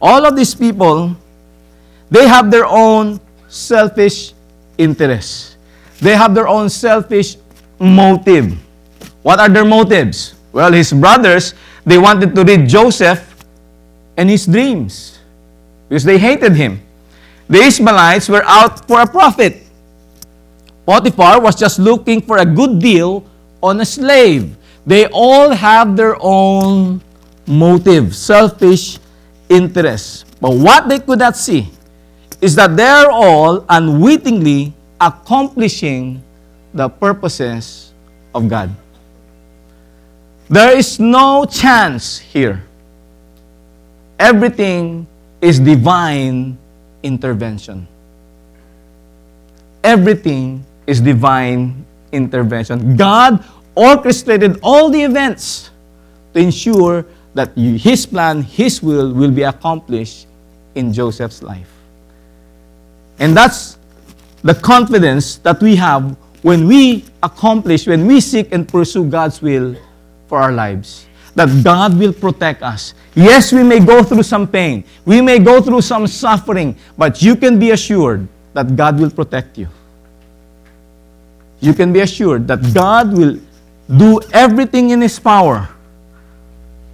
all 0.02 0.26
of 0.26 0.36
these 0.36 0.56
people, 0.56 1.16
they 2.10 2.28
have 2.28 2.50
their 2.50 2.66
own 2.66 3.20
selfish 3.48 4.34
interests. 4.78 5.57
They 6.00 6.16
have 6.16 6.36
their 6.36 6.48
own 6.48 6.70
selfish 6.70 7.38
motive. 7.80 8.58
What 9.22 9.40
are 9.40 9.50
their 9.50 9.66
motives? 9.66 10.36
Well, 10.52 10.72
his 10.72 10.94
brothers, 10.94 11.54
they 11.86 11.98
wanted 11.98 12.36
to 12.36 12.44
read 12.44 12.68
Joseph 12.68 13.24
and 14.16 14.30
his 14.30 14.46
dreams 14.46 15.20
because 15.90 16.04
they 16.04 16.18
hated 16.18 16.54
him. 16.54 16.82
The 17.48 17.60
Ishmaelites 17.60 18.30
were 18.30 18.44
out 18.44 18.88
for 18.88 19.02
a 19.02 19.08
profit. 19.08 19.64
Potiphar 20.86 21.42
was 21.42 21.56
just 21.56 21.80
looking 21.80 22.22
for 22.22 22.38
a 22.38 22.46
good 22.46 22.80
deal 22.80 23.24
on 23.62 23.80
a 23.82 23.86
slave. 23.86 24.56
They 24.86 25.08
all 25.08 25.52
have 25.52 25.96
their 25.96 26.16
own 26.20 27.02
motive, 27.46 28.16
selfish 28.16 29.00
interests. 29.50 30.24
But 30.40 30.56
what 30.56 30.88
they 30.88 31.00
could 31.00 31.20
not 31.20 31.36
see 31.36 31.72
is 32.40 32.56
that 32.56 32.76
they're 32.78 33.12
all 33.12 33.66
unwittingly 33.68 34.74
accomplishing 35.00 36.22
the 36.74 36.90
purposes 36.90 37.94
of 38.34 38.48
God. 38.50 38.70
There 40.50 40.78
is 40.78 41.00
no 41.00 41.46
chance 41.46 42.18
here. 42.18 42.64
Everything 44.20 45.06
is 45.42 45.60
divine 45.60 46.58
intervention. 47.04 47.88
Everything 49.84 50.66
is 50.88 51.02
divine 51.02 51.86
intervention. 52.12 52.96
God 52.96 53.44
orchestrated 53.76 54.60
all 54.64 54.90
the 54.90 55.04
events 55.04 55.70
to 56.34 56.40
ensure 56.40 57.06
that 57.34 57.56
His 57.56 58.06
plan, 58.06 58.42
His 58.42 58.82
will, 58.82 59.14
will 59.14 59.32
be 59.32 59.44
accomplished 59.44 60.28
in 60.76 60.92
Joseph's 60.92 61.44
life. 61.44 61.70
And 63.20 63.36
that's 63.36 63.78
the 64.44 64.56
confidence 64.56 65.38
that 65.38 65.62
we 65.62 65.76
have 65.76 66.16
when 66.42 66.68
we 66.68 67.06
accomplish, 67.24 67.88
when 67.88 68.06
we 68.06 68.22
seek 68.22 68.54
and 68.54 68.68
pursue 68.68 69.10
God's 69.10 69.42
will 69.42 69.76
for 70.28 70.40
our 70.40 70.52
lives 70.52 71.08
that 71.38 71.64
God 71.64 71.94
will 72.00 72.12
protect 72.12 72.64
us. 72.64 72.96
Yes, 73.14 73.54
we 73.54 73.62
may 73.62 73.80
go 73.80 74.02
through 74.02 74.24
some 74.24 74.48
pain. 74.48 74.84
We 75.06 75.22
may 75.22 75.38
go 75.38 75.62
through 75.62 75.82
some 75.82 76.08
suffering, 76.08 76.76
but 76.98 77.22
you 77.22 77.36
can 77.36 77.60
be 77.60 77.72
assured 77.72 78.28
that 78.54 78.76
God 78.76 79.00
will 79.00 79.12
protect 79.12 79.56
you. 79.56 79.70
You 81.60 81.74
can 81.76 81.94
be 81.94 82.02
assured 82.02 82.48
that 82.48 82.74
God 82.74 83.14
will 83.14 83.38
do 83.86 84.20
everything 84.34 84.90
in 84.90 85.02
His 85.02 85.20
power 85.20 85.70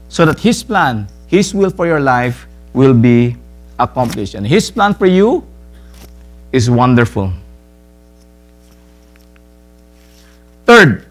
so 0.09 0.25
that 0.25 0.39
His 0.39 0.61
plan, 0.61 1.07
His 1.27 1.55
will 1.55 1.71
for 1.71 1.87
your 1.87 2.01
life 2.01 2.45
will 2.73 2.93
be 2.93 3.37
accomplished. 3.79 4.35
And 4.35 4.45
His 4.45 4.69
plan 4.69 4.93
for 4.93 5.07
you 5.07 5.47
is 6.53 6.69
wonderful. 6.69 7.33
Third, 10.65 11.05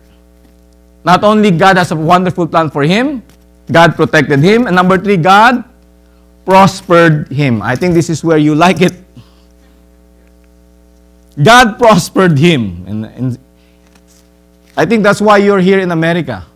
not 1.04 1.24
only 1.24 1.50
God 1.50 1.76
has 1.76 1.90
a 1.90 1.96
wonderful 1.96 2.46
plan 2.46 2.70
for 2.70 2.84
him, 2.84 3.22
God 3.70 3.96
protected 3.96 4.38
him. 4.38 4.66
And 4.66 4.76
number 4.76 4.96
three, 4.96 5.16
God 5.16 5.64
prospered 6.46 7.28
him. 7.28 7.60
I 7.60 7.76
think 7.76 7.94
this 7.94 8.08
is 8.08 8.24
where 8.24 8.38
you 8.38 8.54
like 8.54 8.80
it. 8.80 8.94
God 11.42 11.76
prospered 11.76 12.38
him. 12.38 12.84
And, 12.86 13.04
and 13.06 13.38
I 14.76 14.86
think 14.86 15.02
that's 15.02 15.20
why 15.20 15.38
you're 15.38 15.60
here 15.60 15.80
in 15.80 15.90
America. 15.90 16.46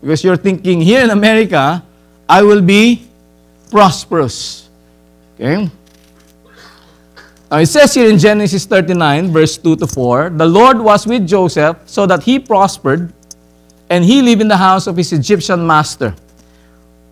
Because 0.00 0.24
you're 0.24 0.36
thinking, 0.36 0.80
here 0.80 1.02
in 1.02 1.10
America, 1.10 1.84
I 2.28 2.42
will 2.42 2.62
be 2.62 3.06
prosperous. 3.70 4.68
Okay? 5.34 5.70
Now 7.50 7.58
it 7.58 7.66
says 7.66 7.94
here 7.94 8.10
in 8.10 8.18
Genesis 8.18 8.66
39, 8.66 9.30
verse 9.30 9.56
2 9.56 9.76
to 9.76 9.86
4, 9.86 10.30
the 10.30 10.46
Lord 10.46 10.80
was 10.80 11.06
with 11.06 11.28
Joseph 11.28 11.78
so 11.86 12.04
that 12.06 12.24
he 12.24 12.40
prospered, 12.40 13.12
and 13.88 14.04
he 14.04 14.20
lived 14.20 14.40
in 14.40 14.48
the 14.48 14.56
house 14.56 14.88
of 14.88 14.96
his 14.96 15.12
Egyptian 15.12 15.64
master. 15.64 16.12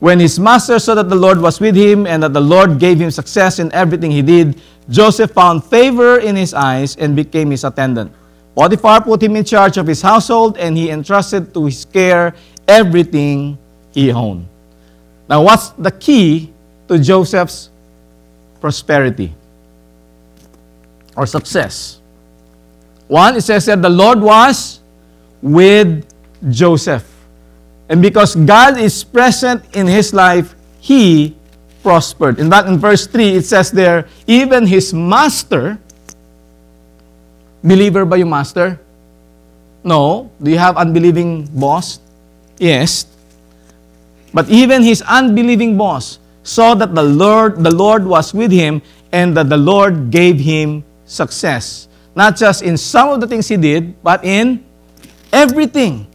When 0.01 0.18
his 0.18 0.40
master 0.40 0.81
saw 0.81 0.97
that 0.97 1.09
the 1.09 1.14
Lord 1.14 1.40
was 1.40 1.61
with 1.61 1.77
him 1.77 2.05
and 2.07 2.20
that 2.25 2.33
the 2.33 2.40
Lord 2.40 2.81
gave 2.81 2.99
him 2.99 3.12
success 3.12 3.61
in 3.61 3.73
everything 3.73 4.11
he 4.11 4.23
did, 4.23 4.61
Joseph 4.90 5.31
found 5.31 5.62
favor 5.64 6.18
in 6.18 6.35
his 6.35 6.53
eyes 6.53 6.97
and 6.97 7.14
became 7.14 7.53
his 7.53 7.62
attendant. 7.62 8.12
Potiphar 8.57 9.03
put 9.03 9.23
him 9.23 9.37
in 9.37 9.44
charge 9.44 9.79
of 9.79 9.87
his 9.87 10.03
household, 10.03 10.59
and 10.59 10.77
he 10.77 10.90
entrusted 10.90 11.55
to 11.55 11.66
his 11.66 11.85
care 11.85 12.35
everything 12.66 13.57
he 13.92 14.11
owned. 14.11 14.47
Now, 15.29 15.44
what's 15.44 15.70
the 15.70 15.92
key 15.92 16.53
to 16.88 16.99
Joseph's 16.99 17.70
prosperity? 18.61 19.33
Or 21.16 21.27
success. 21.27 22.00
One, 23.09 23.37
it 23.37 23.42
says 23.42 23.66
that 23.66 23.83
the 23.83 23.90
Lord 23.90 24.20
was 24.20 24.81
with 25.42 26.07
Joseph. 26.50 27.05
And 27.88 28.00
because 28.00 28.35
God 28.35 28.79
is 28.79 29.05
present 29.05 29.62
in 29.77 29.87
his 29.87 30.14
life, 30.14 30.55
he 30.81 31.37
prospered. 31.83 32.40
In 32.40 32.48
that 32.48 32.66
in 32.66 32.79
verse 32.79 33.07
3, 33.07 33.37
it 33.37 33.44
says 33.44 33.70
there, 33.70 34.09
even 34.27 34.66
his 34.66 34.94
master, 34.94 35.79
believer 37.62 38.05
ba 38.05 38.18
yung 38.18 38.31
master? 38.31 38.81
No. 39.85 40.31
Do 40.42 40.50
you 40.50 40.59
have 40.59 40.77
unbelieving 40.77 41.44
boss? 41.53 42.00
Yes. 42.59 43.07
But 44.33 44.48
even 44.48 44.83
his 44.83 45.03
unbelieving 45.03 45.77
boss 45.77 46.18
saw 46.42 46.74
that 46.74 46.94
the 46.94 47.03
Lord, 47.03 47.62
the 47.62 47.70
Lord 47.70 48.05
was 48.05 48.33
with 48.33 48.50
him 48.50 48.81
and 49.12 49.37
that 49.37 49.48
the 49.48 49.57
Lord 49.57 50.11
gave 50.11 50.40
him 50.40 50.83
success. 51.06 51.88
Not 52.14 52.36
just 52.36 52.62
in 52.62 52.76
some 52.76 53.10
of 53.10 53.20
the 53.20 53.26
things 53.26 53.48
he 53.48 53.56
did, 53.56 54.02
but 54.02 54.24
in 54.24 54.64
everything. 55.32 56.06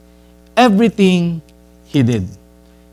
Everything 0.55 1.41
he 1.85 2.03
did. 2.03 2.27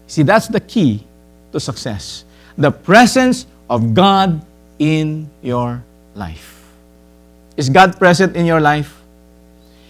See, 0.07 0.23
that's 0.23 0.49
the 0.49 0.61
key 0.61 1.05
to 1.53 1.61
success. 1.61 2.25
The 2.57 2.71
presence 2.71 3.47
of 3.69 3.95
God 3.95 4.45
in 4.79 5.29
your 5.43 5.83
life. 6.15 6.65
Is 7.57 7.69
God 7.69 7.99
present 7.99 8.37
in 8.37 8.47
your 8.47 8.61
life? 8.61 9.01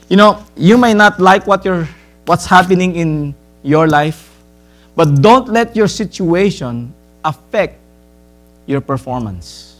You 0.08 0.16
know, 0.16 0.44
you 0.56 0.78
may 0.78 0.94
not 0.94 1.18
like 1.18 1.46
what 1.46 1.64
you're, 1.64 1.88
what's 2.26 2.46
happening 2.46 2.94
in 2.94 3.34
your 3.62 3.88
life, 3.88 4.30
but 4.94 5.20
don't 5.20 5.48
let 5.48 5.74
your 5.74 5.88
situation 5.88 6.94
affect 7.24 7.78
your 8.66 8.80
performance. 8.80 9.75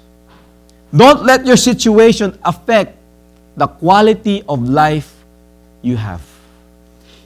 Don't 0.94 1.24
let 1.24 1.46
your 1.46 1.56
situation 1.56 2.38
affect 2.44 2.96
the 3.56 3.66
quality 3.66 4.42
of 4.48 4.68
life 4.68 5.24
you 5.82 5.96
have. 5.96 6.22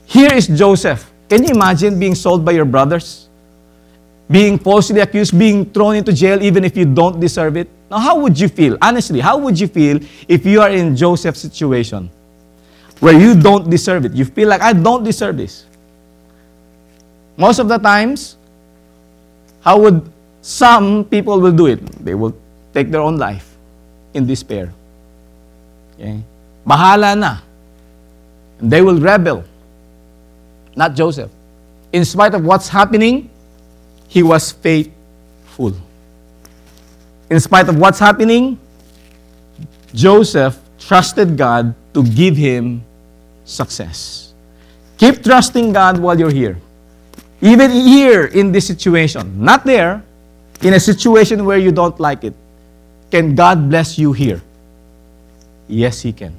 Here 0.07 0.33
is 0.33 0.47
Joseph. 0.47 1.11
Can 1.29 1.45
you 1.45 1.51
imagine 1.51 1.99
being 1.99 2.15
sold 2.15 2.45
by 2.45 2.53
your 2.53 2.65
brothers? 2.65 3.29
Being 4.31 4.59
falsely 4.59 5.01
accused, 5.01 5.39
being 5.39 5.65
thrown 5.67 5.97
into 5.97 6.13
jail 6.13 6.43
even 6.43 6.65
if 6.65 6.77
you 6.77 6.85
don't 6.85 7.19
deserve 7.21 7.57
it? 7.57 7.69
Now, 7.91 7.99
how 7.99 8.19
would 8.21 8.39
you 8.39 8.49
feel? 8.49 8.79
Honestly, 8.81 9.21
how 9.21 9.39
would 9.39 9.59
you 9.59 9.67
feel 9.67 10.01
if 10.29 10.47
you 10.47 10.61
are 10.61 10.71
in 10.71 10.95
Joseph's 10.97 11.41
situation? 11.41 12.11
where 13.01 13.19
you 13.19 13.35
don't 13.35 13.69
deserve 13.69 14.05
it. 14.05 14.13
You 14.13 14.25
feel 14.25 14.49
like, 14.49 14.61
I 14.61 14.73
don't 14.73 15.03
deserve 15.03 15.39
this. 15.39 15.65
Most 17.37 17.59
of 17.59 17.69
the 17.69 17.79
times, 17.79 18.37
how 19.63 19.81
would 19.81 20.05
some 20.43 21.05
people 21.07 21.41
will 21.41 21.53
do 21.53 21.67
it? 21.67 21.81
They 22.05 22.15
will 22.15 22.37
take 22.73 22.91
their 22.91 23.01
own 23.01 23.17
life 23.17 23.50
in 24.15 24.27
despair. 24.27 24.73
Okay? 25.95 26.23
Na. 26.67 27.39
They 28.61 28.83
will 28.83 29.01
rebel. 29.01 29.45
Not 30.77 30.95
Joseph. 30.95 31.31
In 31.93 32.05
spite 32.05 32.35
of 32.35 32.45
what's 32.45 32.69
happening, 32.69 33.31
he 34.09 34.23
was 34.23 34.53
faithful. 34.53 35.75
In 37.29 37.41
spite 37.41 37.69
of 37.69 37.79
what's 37.79 37.99
happening, 37.99 38.59
Joseph 39.95 40.59
trusted 40.79 41.37
God 41.37 41.75
to 41.95 42.05
give 42.05 42.37
him 42.37 42.83
success. 43.45 44.33
Keep 44.99 45.23
trusting 45.25 45.73
God 45.73 45.99
while 45.99 46.19
you're 46.19 46.31
here. 46.31 46.59
Even 47.41 47.71
here 47.71 48.27
in 48.27 48.53
this 48.53 48.67
situation, 48.67 49.43
not 49.43 49.65
there, 49.65 50.03
in 50.63 50.75
a 50.75 50.81
situation 50.81 51.45
where 51.45 51.59
you 51.59 51.73
don't 51.73 51.99
like 51.99 52.23
it, 52.23 52.35
can 53.11 53.35
God 53.35 53.69
bless 53.69 53.99
you 53.99 54.13
here? 54.13 54.41
Yes, 55.69 56.01
He 56.01 56.13
can. 56.13 56.35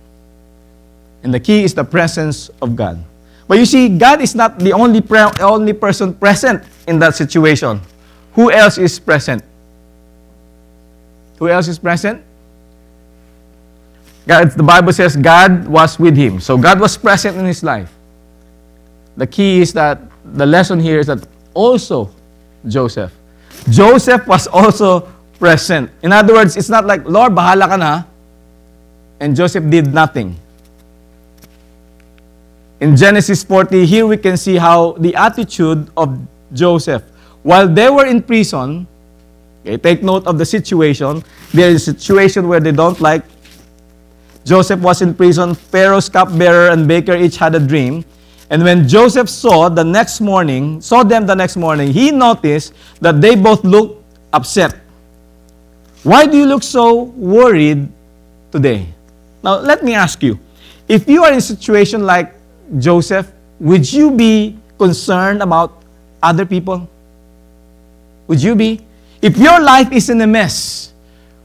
And 1.24 1.34
the 1.34 1.40
key 1.40 1.64
is 1.64 1.74
the 1.74 1.84
presence 1.84 2.50
of 2.62 2.76
God. 2.76 3.04
But 3.48 3.60
you 3.60 3.66
see, 3.66 3.90
God 3.90 4.22
is 4.22 4.34
not 4.34 4.60
the 4.60 4.74
only, 4.74 5.02
pre- 5.02 5.32
only 5.40 5.74
person 5.74 6.14
present 6.14 6.64
in 6.88 7.00
that 7.00 7.16
situation. 7.16 7.82
Who 8.34 8.52
else 8.52 8.78
is 8.78 9.00
present? 9.00 9.44
Who 11.38 11.50
else 11.50 11.68
is 11.68 11.78
present? 11.78 12.24
God, 14.28 14.52
the 14.52 14.64
Bible 14.64 14.94
says 14.94 15.16
God 15.16 15.68
was 15.68 16.00
with 16.00 16.16
him. 16.16 16.40
So 16.40 16.58
God 16.58 16.80
was 16.80 16.96
present 16.98 17.38
in 17.38 17.46
his 17.46 17.64
life. 17.64 17.92
The 19.18 19.28
key 19.28 19.60
is 19.60 19.74
that 19.74 20.00
the 20.24 20.46
lesson 20.46 20.80
here 20.80 21.00
is 21.00 21.08
that 21.08 21.28
also 21.54 22.10
Joseph. 22.68 23.12
Joseph 23.70 24.26
was 24.28 24.48
also 24.48 25.12
present. 25.42 25.90
In 26.06 26.14
other 26.14 26.38
words, 26.38 26.56
it's 26.56 26.70
not 26.70 26.86
like, 26.86 27.02
Lord, 27.10 27.34
bahala 27.34 27.66
ka 27.68 27.76
na, 27.76 28.04
and 29.20 29.36
Joseph 29.36 29.66
did 29.70 29.92
nothing. 29.92 30.38
In 32.80 32.96
Genesis 32.96 33.44
40, 33.44 33.86
here 33.86 34.06
we 34.06 34.18
can 34.18 34.38
see 34.38 34.56
how 34.56 34.94
the 35.02 35.16
attitude 35.16 35.90
of 35.98 36.14
Joseph, 36.54 37.02
while 37.42 37.68
they 37.68 37.90
were 37.90 38.06
in 38.06 38.22
prison, 38.22 38.86
okay, 39.66 39.78
take 39.78 40.04
note 40.04 40.26
of 40.28 40.38
the 40.38 40.46
situation. 40.46 41.24
There 41.54 41.70
is 41.70 41.88
a 41.88 41.94
situation 41.94 42.48
where 42.48 42.60
they 42.60 42.72
don't 42.72 43.02
like 43.02 43.26
Joseph 44.44 44.82
was 44.82 45.02
in 45.02 45.14
prison. 45.14 45.54
Pharaoh's 45.54 46.10
cupbearer 46.10 46.70
and 46.70 46.88
baker 46.88 47.16
each 47.16 47.38
had 47.38 47.54
a 47.54 47.60
dream. 47.60 48.04
And 48.50 48.64
when 48.64 48.88
Joseph 48.88 49.30
saw 49.30 49.70
the 49.70 49.84
next 49.84 50.20
morning, 50.20 50.82
saw 50.82 51.04
them 51.04 51.26
the 51.26 51.36
next 51.36 51.56
morning, 51.56 51.94
he 51.94 52.12
noticed 52.12 52.74
that 53.00 53.22
they 53.22 53.36
both 53.36 53.64
looked 53.64 54.04
upset. 54.34 54.81
Why 56.04 56.26
do 56.26 56.38
you 56.38 56.46
look 56.46 56.64
so 56.64 57.04
worried 57.16 57.88
today? 58.52 58.88
Now, 59.44 59.60
let 59.60 59.84
me 59.84 59.94
ask 59.94 60.22
you 60.24 60.40
if 60.88 61.08
you 61.08 61.24
are 61.24 61.32
in 61.32 61.38
a 61.38 61.42
situation 61.42 62.04
like 62.04 62.34
Joseph, 62.80 63.32
would 63.60 63.92
you 63.92 64.12
be 64.12 64.58
concerned 64.78 65.42
about 65.42 65.84
other 66.24 66.46
people? 66.46 66.88
Would 68.28 68.42
you 68.42 68.56
be? 68.56 68.82
If 69.22 69.38
your 69.38 69.60
life 69.62 69.92
is 69.92 70.10
in 70.10 70.22
a 70.22 70.28
mess, 70.28 70.94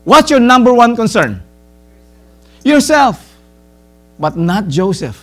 what's 0.05 0.31
your 0.31 0.41
number 0.41 0.73
one 0.73 0.97
concern? 0.97 1.43
yourself. 2.67 3.23
But 4.19 4.37
not 4.37 4.69
Joseph. 4.69 5.23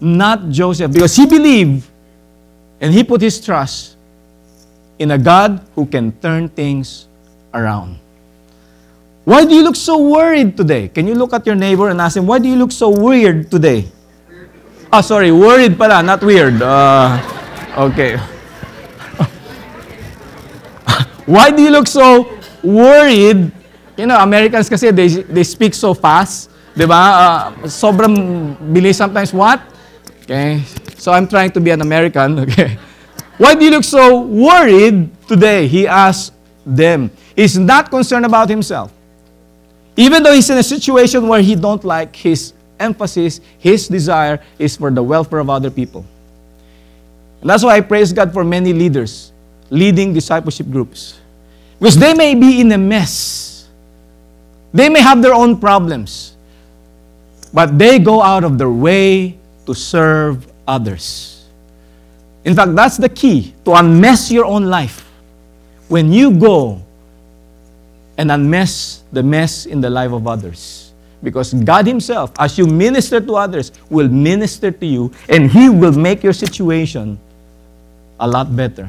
Not 0.00 0.50
Joseph. 0.50 0.92
Because 0.92 1.14
he 1.14 1.26
believed 1.26 1.86
and 2.80 2.92
he 2.92 3.04
put 3.04 3.20
his 3.20 3.38
trust 3.38 3.96
in 4.98 5.12
a 5.12 5.18
God 5.18 5.62
who 5.74 5.86
can 5.86 6.12
turn 6.18 6.48
things 6.48 7.06
around. 7.54 7.98
Why 9.24 9.44
do 9.44 9.54
you 9.54 9.62
look 9.62 9.76
so 9.76 9.98
worried 9.98 10.56
today? 10.56 10.88
Can 10.88 11.06
you 11.06 11.14
look 11.14 11.32
at 11.32 11.46
your 11.46 11.54
neighbor 11.54 11.88
and 11.88 12.00
ask 12.00 12.16
him, 12.16 12.26
why 12.26 12.38
do 12.38 12.48
you 12.48 12.56
look 12.56 12.72
so 12.72 12.90
weird 12.90 13.50
today? 13.50 13.86
Oh, 14.92 15.00
sorry, 15.00 15.30
worried 15.30 15.78
pala, 15.78 16.02
not 16.02 16.22
weird. 16.22 16.60
Uh, 16.60 17.18
okay. 17.78 18.16
why 21.26 21.50
do 21.50 21.62
you 21.62 21.70
look 21.70 21.86
so 21.86 22.28
worried 22.62 23.52
You 23.96 24.06
know, 24.06 24.18
Americans 24.18 24.68
kasi, 24.68 24.90
they, 24.90 25.08
they 25.08 25.44
speak 25.44 25.74
so 25.74 25.92
fast. 25.92 26.48
Di 26.72 26.88
ba? 26.88 26.96
Uh, 26.96 27.68
sobrang 27.68 28.56
bilis 28.72 28.96
sometimes. 28.96 29.32
What? 29.32 29.60
Okay. 30.24 30.64
So 30.96 31.12
I'm 31.12 31.28
trying 31.28 31.52
to 31.52 31.60
be 31.60 31.70
an 31.70 31.84
American. 31.84 32.38
Okay. 32.48 32.78
Why 33.36 33.54
do 33.54 33.64
you 33.64 33.70
look 33.70 33.84
so 33.84 34.22
worried 34.22 35.10
today? 35.26 35.66
He 35.66 35.86
asked 35.86 36.32
them. 36.64 37.10
He's 37.34 37.58
not 37.58 37.90
concerned 37.90 38.24
about 38.24 38.48
himself. 38.48 38.92
Even 39.96 40.22
though 40.22 40.32
he's 40.32 40.48
in 40.50 40.58
a 40.58 40.62
situation 40.62 41.28
where 41.28 41.42
he 41.42 41.54
don't 41.54 41.84
like 41.84 42.16
his 42.16 42.52
emphasis, 42.80 43.40
his 43.58 43.88
desire 43.88 44.42
is 44.58 44.76
for 44.76 44.90
the 44.90 45.02
welfare 45.02 45.38
of 45.38 45.50
other 45.50 45.70
people. 45.70 46.04
And 47.40 47.50
that's 47.50 47.62
why 47.62 47.76
I 47.76 47.80
praise 47.80 48.12
God 48.12 48.32
for 48.32 48.44
many 48.44 48.72
leaders 48.72 49.32
leading 49.70 50.14
discipleship 50.14 50.70
groups. 50.70 51.18
Because 51.78 51.98
they 51.98 52.14
may 52.14 52.34
be 52.34 52.60
in 52.60 52.70
a 52.72 52.78
mess 52.78 53.52
They 54.72 54.88
may 54.88 55.02
have 55.02 55.20
their 55.20 55.34
own 55.34 55.60
problems, 55.60 56.34
but 57.52 57.78
they 57.78 57.98
go 57.98 58.22
out 58.22 58.42
of 58.42 58.56
their 58.56 58.70
way 58.70 59.36
to 59.66 59.74
serve 59.74 60.46
others. 60.66 61.44
In 62.44 62.54
fact, 62.56 62.74
that's 62.74 62.96
the 62.96 63.08
key 63.08 63.54
to 63.64 63.74
unmess 63.74 64.30
your 64.32 64.46
own 64.46 64.64
life. 64.64 65.04
When 65.88 66.10
you 66.10 66.32
go 66.32 66.80
and 68.22 68.30
unmess 68.30 69.02
the 69.10 69.20
mess 69.20 69.66
in 69.66 69.80
the 69.80 69.90
life 69.90 70.12
of 70.12 70.28
others. 70.28 70.92
Because 71.24 71.52
God 71.54 71.88
Himself, 71.88 72.30
as 72.38 72.56
you 72.56 72.66
minister 72.66 73.20
to 73.20 73.34
others, 73.34 73.72
will 73.90 74.08
minister 74.08 74.70
to 74.70 74.86
you 74.86 75.10
and 75.28 75.50
He 75.50 75.68
will 75.68 75.90
make 75.90 76.22
your 76.22 76.32
situation 76.32 77.18
a 78.20 78.28
lot 78.28 78.54
better. 78.54 78.88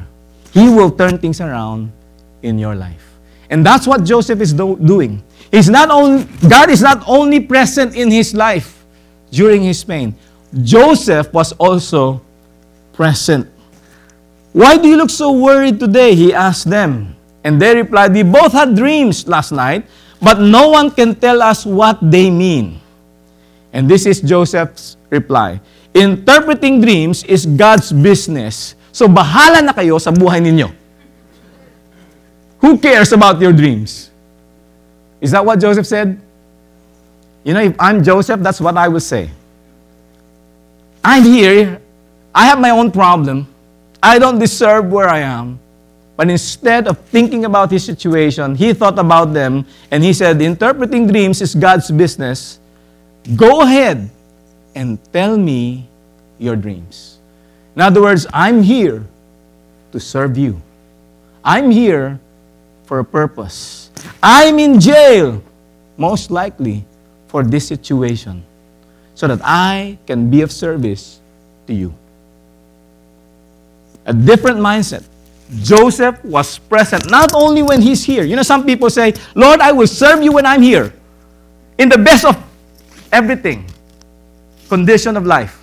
He 0.52 0.70
will 0.70 0.90
turn 0.90 1.18
things 1.18 1.40
around 1.40 1.90
in 2.42 2.60
your 2.60 2.76
life. 2.76 3.02
And 3.50 3.66
that's 3.66 3.88
what 3.88 4.04
Joseph 4.04 4.40
is 4.40 4.52
do- 4.54 4.78
doing. 4.78 5.20
He's 5.50 5.68
not 5.68 5.90
only, 5.90 6.30
God 6.48 6.70
is 6.70 6.80
not 6.80 7.02
only 7.08 7.40
present 7.40 7.96
in 7.96 8.12
his 8.12 8.34
life 8.34 8.84
during 9.32 9.62
his 9.62 9.82
pain. 9.82 10.14
Joseph 10.62 11.32
was 11.32 11.50
also 11.58 12.22
present. 12.92 13.50
Why 14.52 14.76
do 14.78 14.86
you 14.86 14.96
look 14.96 15.10
so 15.10 15.32
worried 15.32 15.80
today? 15.80 16.14
He 16.14 16.32
asked 16.32 16.70
them. 16.70 17.16
And 17.44 17.60
they 17.60 17.76
replied, 17.76 18.16
We 18.16 18.24
both 18.24 18.52
had 18.52 18.74
dreams 18.74 19.28
last 19.28 19.52
night, 19.52 19.84
but 20.20 20.40
no 20.40 20.70
one 20.72 20.90
can 20.90 21.14
tell 21.14 21.42
us 21.44 21.68
what 21.68 22.00
they 22.00 22.30
mean. 22.32 22.80
And 23.72 23.84
this 23.88 24.06
is 24.06 24.24
Joseph's 24.24 24.96
reply. 25.10 25.60
Interpreting 25.92 26.80
dreams 26.80 27.22
is 27.24 27.44
God's 27.44 27.92
business. 27.92 28.74
So 28.90 29.06
bahala 29.06 29.60
na 29.60 29.76
kayo 29.76 30.00
sa 30.00 30.10
buhay 30.10 30.40
ninyo. 30.40 30.72
Who 32.64 32.80
cares 32.80 33.12
about 33.12 33.36
your 33.44 33.52
dreams? 33.52 34.08
Is 35.20 35.30
that 35.36 35.44
what 35.44 35.60
Joseph 35.60 35.86
said? 35.86 36.16
You 37.44 37.52
know, 37.52 37.60
if 37.60 37.76
I'm 37.78 38.02
Joseph, 38.02 38.40
that's 38.40 38.60
what 38.60 38.76
I 38.78 38.88
would 38.88 39.04
say. 39.04 39.28
I'm 41.04 41.22
here. 41.22 41.80
I 42.34 42.46
have 42.46 42.58
my 42.58 42.70
own 42.70 42.90
problem. 42.90 43.46
I 44.02 44.18
don't 44.18 44.38
deserve 44.38 44.88
where 44.90 45.08
I 45.08 45.20
am. 45.20 45.60
But 46.16 46.30
instead 46.30 46.86
of 46.86 46.98
thinking 47.10 47.44
about 47.44 47.70
his 47.70 47.84
situation, 47.84 48.54
he 48.54 48.72
thought 48.72 48.98
about 48.98 49.32
them 49.32 49.66
and 49.90 50.02
he 50.02 50.12
said, 50.12 50.40
Interpreting 50.40 51.08
dreams 51.08 51.42
is 51.42 51.54
God's 51.54 51.90
business. 51.90 52.60
Go 53.34 53.62
ahead 53.62 54.08
and 54.74 54.98
tell 55.12 55.36
me 55.36 55.88
your 56.38 56.54
dreams. 56.56 57.18
In 57.74 57.82
other 57.82 58.00
words, 58.02 58.26
I'm 58.32 58.62
here 58.62 59.04
to 59.90 59.98
serve 59.98 60.38
you. 60.38 60.60
I'm 61.42 61.70
here 61.70 62.20
for 62.84 63.00
a 63.00 63.04
purpose. 63.04 63.90
I'm 64.22 64.58
in 64.58 64.78
jail, 64.78 65.42
most 65.96 66.30
likely, 66.30 66.84
for 67.26 67.42
this 67.42 67.66
situation, 67.66 68.44
so 69.14 69.26
that 69.26 69.40
I 69.42 69.98
can 70.06 70.30
be 70.30 70.42
of 70.42 70.52
service 70.52 71.20
to 71.66 71.74
you. 71.74 71.92
A 74.06 74.12
different 74.12 74.58
mindset. 74.58 75.02
Joseph 75.62 76.22
was 76.24 76.58
present 76.58 77.10
not 77.10 77.34
only 77.34 77.62
when 77.62 77.80
he's 77.80 78.04
here. 78.04 78.24
You 78.24 78.36
know, 78.36 78.42
some 78.42 78.64
people 78.64 78.90
say, 78.90 79.14
Lord, 79.34 79.60
I 79.60 79.72
will 79.72 79.86
serve 79.86 80.22
you 80.22 80.32
when 80.32 80.46
I'm 80.46 80.62
here. 80.62 80.92
In 81.78 81.88
the 81.88 81.98
best 81.98 82.24
of 82.24 82.36
everything, 83.12 83.66
condition 84.68 85.16
of 85.16 85.26
life. 85.26 85.60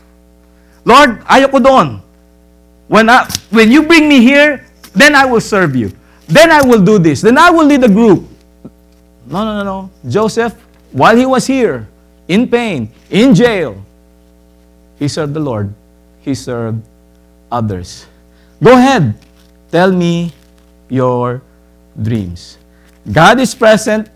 Lord, 0.85 1.21
ayoko 1.25 1.63
doon. 1.63 2.01
When, 2.87 3.09
I, 3.09 3.29
when 3.49 3.71
you 3.71 3.83
bring 3.83 4.09
me 4.09 4.19
here, 4.19 4.65
then 4.93 5.15
I 5.15 5.25
will 5.25 5.41
serve 5.41 5.75
you. 5.75 5.91
Then 6.27 6.51
I 6.51 6.61
will 6.61 6.83
do 6.83 6.99
this. 6.99 7.21
Then 7.21 7.37
I 7.37 7.49
will 7.49 7.65
lead 7.65 7.83
a 7.83 7.89
group. 7.89 8.27
No, 9.27 9.45
no, 9.45 9.63
no, 9.63 9.63
no. 9.63 9.91
Joseph, 10.09 10.53
while 10.91 11.15
he 11.15 11.25
was 11.25 11.47
here, 11.47 11.87
in 12.27 12.47
pain, 12.47 12.91
in 13.09 13.35
jail, 13.35 13.83
he 14.99 15.07
served 15.07 15.33
the 15.33 15.39
Lord. 15.39 15.73
He 16.21 16.35
served 16.35 16.83
others. 17.51 18.05
Go 18.63 18.73
ahead. 18.73 19.15
Tell 19.71 19.91
me 19.91 20.33
your 20.89 21.41
dreams. 21.95 22.57
God 23.11 23.39
is 23.39 23.55
present, 23.55 24.09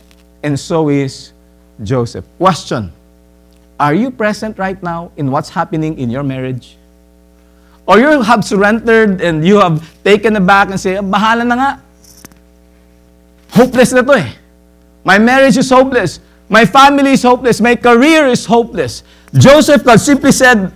and 0.43 0.59
so 0.59 0.89
is 0.89 1.31
Joseph. 1.83 2.25
Question 2.37 2.91
Are 3.79 3.93
you 3.93 4.11
present 4.11 4.59
right 4.59 4.81
now 4.83 5.11
in 5.17 5.31
what's 5.31 5.49
happening 5.49 5.97
in 5.97 6.09
your 6.09 6.23
marriage? 6.23 6.77
Or 7.87 7.99
you 7.99 8.21
have 8.21 8.43
surrendered 8.43 9.21
and 9.21 9.45
you 9.45 9.57
have 9.57 9.83
taken 10.03 10.35
aback 10.35 10.69
and 10.69 10.79
say, 10.79 10.95
bahala 10.97 11.45
na 11.45 11.55
nga. 11.55 11.71
Hopeless 13.53 13.93
na 13.93 14.01
to 14.01 14.13
eh. 14.17 14.33
My 15.05 15.19
marriage 15.21 15.55
is 15.55 15.69
hopeless. 15.69 16.19
My 16.49 16.65
family 16.65 17.13
is 17.13 17.21
hopeless. 17.21 17.61
My 17.61 17.75
career 17.77 18.25
is 18.25 18.45
hopeless. 18.45 19.03
Joseph 19.37 19.83
could 19.85 20.01
simply 20.01 20.31
said, 20.31 20.73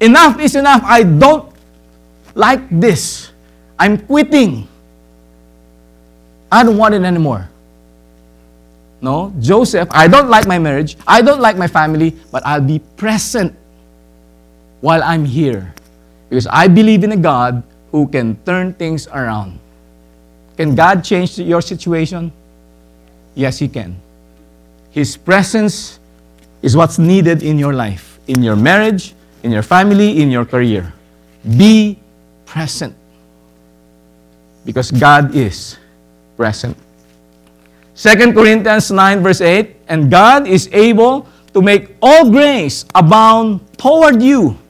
enough 0.00 0.40
is 0.40 0.56
enough. 0.56 0.82
I 0.82 1.04
don't 1.04 1.46
like 2.34 2.66
this. 2.70 3.30
I'm 3.78 3.98
quitting. 3.98 4.68
I 6.50 6.64
don't 6.64 6.76
want 6.76 6.94
it 6.94 7.02
anymore. 7.02 7.48
No, 9.00 9.32
Joseph, 9.38 9.88
I 9.92 10.08
don't 10.08 10.28
like 10.28 10.46
my 10.46 10.58
marriage. 10.58 10.96
I 11.06 11.22
don't 11.22 11.40
like 11.40 11.56
my 11.56 11.68
family, 11.68 12.16
but 12.32 12.44
I'll 12.44 12.60
be 12.60 12.80
present 12.96 13.54
while 14.80 15.02
I'm 15.02 15.24
here. 15.24 15.72
Because 16.28 16.46
I 16.48 16.66
believe 16.66 17.04
in 17.04 17.12
a 17.12 17.16
God 17.16 17.62
who 17.92 18.08
can 18.08 18.36
turn 18.44 18.74
things 18.74 19.06
around. 19.08 19.58
Can 20.56 20.74
God 20.74 21.04
change 21.04 21.38
your 21.38 21.62
situation? 21.62 22.32
Yes, 23.34 23.58
He 23.58 23.68
can. 23.68 23.96
His 24.90 25.16
presence 25.16 26.00
is 26.60 26.76
what's 26.76 26.98
needed 26.98 27.42
in 27.42 27.58
your 27.58 27.72
life, 27.72 28.18
in 28.26 28.42
your 28.42 28.56
marriage, 28.56 29.14
in 29.44 29.52
your 29.52 29.62
family, 29.62 30.20
in 30.20 30.30
your 30.30 30.44
career. 30.44 30.92
Be 31.56 31.98
present. 32.44 32.94
Because 34.68 34.92
God 34.92 35.32
is 35.32 35.80
present. 36.36 36.76
2 37.96 38.36
Corinthians 38.36 38.92
9, 38.92 39.24
verse 39.24 39.40
8 39.40 39.88
And 39.88 40.12
God 40.12 40.44
is 40.44 40.68
able 40.76 41.24
to 41.56 41.62
make 41.64 41.96
all 42.04 42.28
grace 42.28 42.84
abound 42.94 43.64
toward 43.80 44.20
you, 44.20 44.60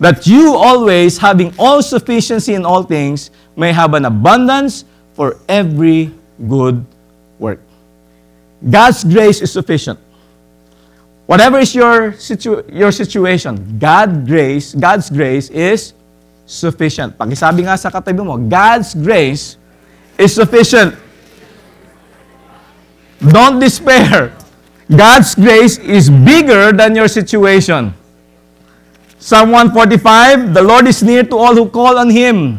that 0.00 0.26
you 0.26 0.56
always, 0.56 1.18
having 1.20 1.52
all 1.60 1.84
sufficiency 1.84 2.54
in 2.56 2.64
all 2.64 2.82
things, 2.82 3.30
may 3.60 3.76
have 3.76 3.92
an 3.92 4.06
abundance 4.08 4.88
for 5.12 5.36
every 5.52 6.16
good 6.48 6.80
work. 7.38 7.60
God's 8.64 9.04
grace 9.04 9.42
is 9.42 9.52
sufficient. 9.52 10.00
Whatever 11.26 11.58
is 11.58 11.74
your, 11.74 12.16
situ- 12.16 12.64
your 12.72 12.90
situation, 12.90 13.76
God 13.78 14.26
grace, 14.26 14.74
God's 14.74 15.10
grace 15.10 15.50
is 15.50 15.92
sufficient. 16.50 17.14
Pakisabi 17.14 17.62
nga 17.62 17.78
sa 17.78 17.94
katabi 17.94 18.18
mo, 18.26 18.34
God's 18.34 18.98
grace 18.98 19.54
is 20.18 20.34
sufficient. 20.34 20.98
Don't 23.22 23.62
despair. 23.62 24.34
God's 24.90 25.38
grace 25.38 25.78
is 25.78 26.10
bigger 26.10 26.74
than 26.74 26.98
your 26.98 27.06
situation. 27.06 27.94
Psalm 29.22 29.54
145, 29.54 30.50
the 30.50 30.64
Lord 30.64 30.90
is 30.90 31.04
near 31.04 31.22
to 31.22 31.36
all 31.38 31.54
who 31.54 31.70
call 31.70 31.94
on 31.94 32.10
Him. 32.10 32.58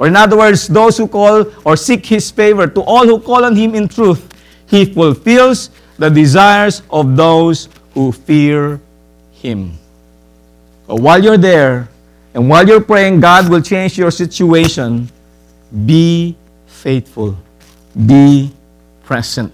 Or 0.00 0.06
in 0.08 0.16
other 0.16 0.38
words, 0.38 0.64
those 0.64 0.96
who 0.96 1.04
call 1.04 1.44
or 1.66 1.76
seek 1.76 2.06
His 2.06 2.30
favor, 2.30 2.64
to 2.64 2.80
all 2.80 3.04
who 3.04 3.20
call 3.20 3.44
on 3.44 3.52
Him 3.52 3.74
in 3.74 3.84
truth, 3.84 4.24
He 4.64 4.88
fulfills 4.88 5.68
the 6.00 6.08
desires 6.08 6.80
of 6.88 7.18
those 7.18 7.68
who 7.92 8.12
fear 8.12 8.80
Him. 9.36 9.76
So 10.86 10.94
while 10.96 11.20
you're 11.20 11.36
there, 11.36 11.89
and 12.34 12.48
while 12.48 12.66
you're 12.66 12.80
praying, 12.80 13.20
God 13.20 13.48
will 13.48 13.62
change 13.62 13.98
your 13.98 14.10
situation. 14.10 15.08
Be 15.86 16.36
faithful. 16.66 17.36
Be 18.06 18.52
present. 19.02 19.52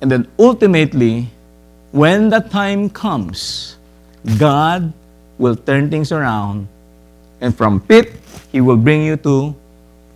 And 0.00 0.10
then 0.10 0.28
ultimately, 0.38 1.30
when 1.92 2.28
the 2.28 2.40
time 2.40 2.90
comes, 2.90 3.76
God 4.38 4.92
will 5.38 5.56
turn 5.56 5.88
things 5.88 6.10
around, 6.10 6.66
and 7.40 7.56
from 7.56 7.80
pit, 7.80 8.12
He 8.50 8.60
will 8.60 8.76
bring 8.76 9.02
you 9.02 9.16
to 9.18 9.54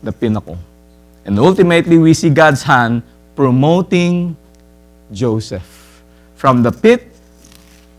the 0.02 0.12
pinnacle. 0.12 0.58
And 1.24 1.38
ultimately, 1.38 1.98
we 1.98 2.14
see 2.14 2.30
God's 2.30 2.62
hand 2.62 3.02
promoting 3.36 4.36
Joseph 5.12 6.02
from 6.34 6.62
the 6.62 6.72
pit 6.72 7.06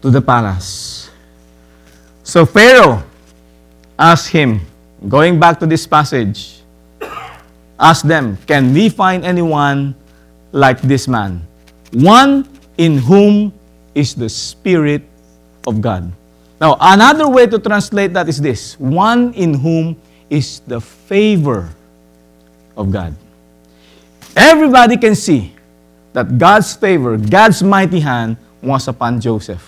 to 0.01 0.09
the 0.09 0.21
palace. 0.21 1.00
So 2.23 2.45
Pharaoh 2.45 3.03
asked 3.97 4.29
him, 4.29 4.61
going 5.09 5.39
back 5.39 5.59
to 5.59 5.65
this 5.65 5.87
passage, 5.87 6.61
ask 7.79 8.05
them, 8.05 8.37
Can 8.45 8.73
we 8.73 8.89
find 8.89 9.25
anyone 9.25 9.95
like 10.51 10.81
this 10.81 11.07
man? 11.07 11.41
One 11.91 12.47
in 12.77 12.97
whom 12.97 13.53
is 13.93 14.15
the 14.15 14.29
Spirit 14.29 15.03
of 15.67 15.81
God. 15.81 16.11
Now, 16.61 16.77
another 16.79 17.27
way 17.27 17.47
to 17.47 17.57
translate 17.57 18.13
that 18.13 18.29
is 18.29 18.39
this 18.39 18.79
one 18.79 19.33
in 19.33 19.55
whom 19.55 19.97
is 20.29 20.61
the 20.65 20.79
favor 20.79 21.69
of 22.77 22.91
God. 22.91 23.15
Everybody 24.37 24.95
can 24.95 25.15
see 25.15 25.53
that 26.13 26.37
God's 26.37 26.73
favor, 26.75 27.17
God's 27.17 27.63
mighty 27.63 27.99
hand 27.99 28.37
was 28.61 28.87
upon 28.87 29.19
Joseph. 29.19 29.61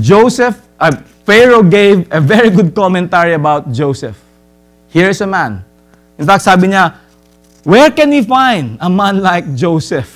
Joseph, 0.00 0.60
uh, 0.80 0.90
Pharaoh 1.24 1.62
gave 1.62 2.10
a 2.12 2.20
very 2.20 2.50
good 2.50 2.74
commentary 2.74 3.34
about 3.34 3.72
Joseph. 3.72 4.18
Here's 4.90 5.20
a 5.20 5.26
man. 5.26 5.64
In 6.18 6.26
fact, 6.26 6.44
sabi 6.44 6.68
niya, 6.68 6.94
where 7.64 7.90
can 7.90 8.10
we 8.10 8.22
find 8.22 8.78
a 8.80 8.90
man 8.90 9.22
like 9.22 9.54
Joseph? 9.54 10.10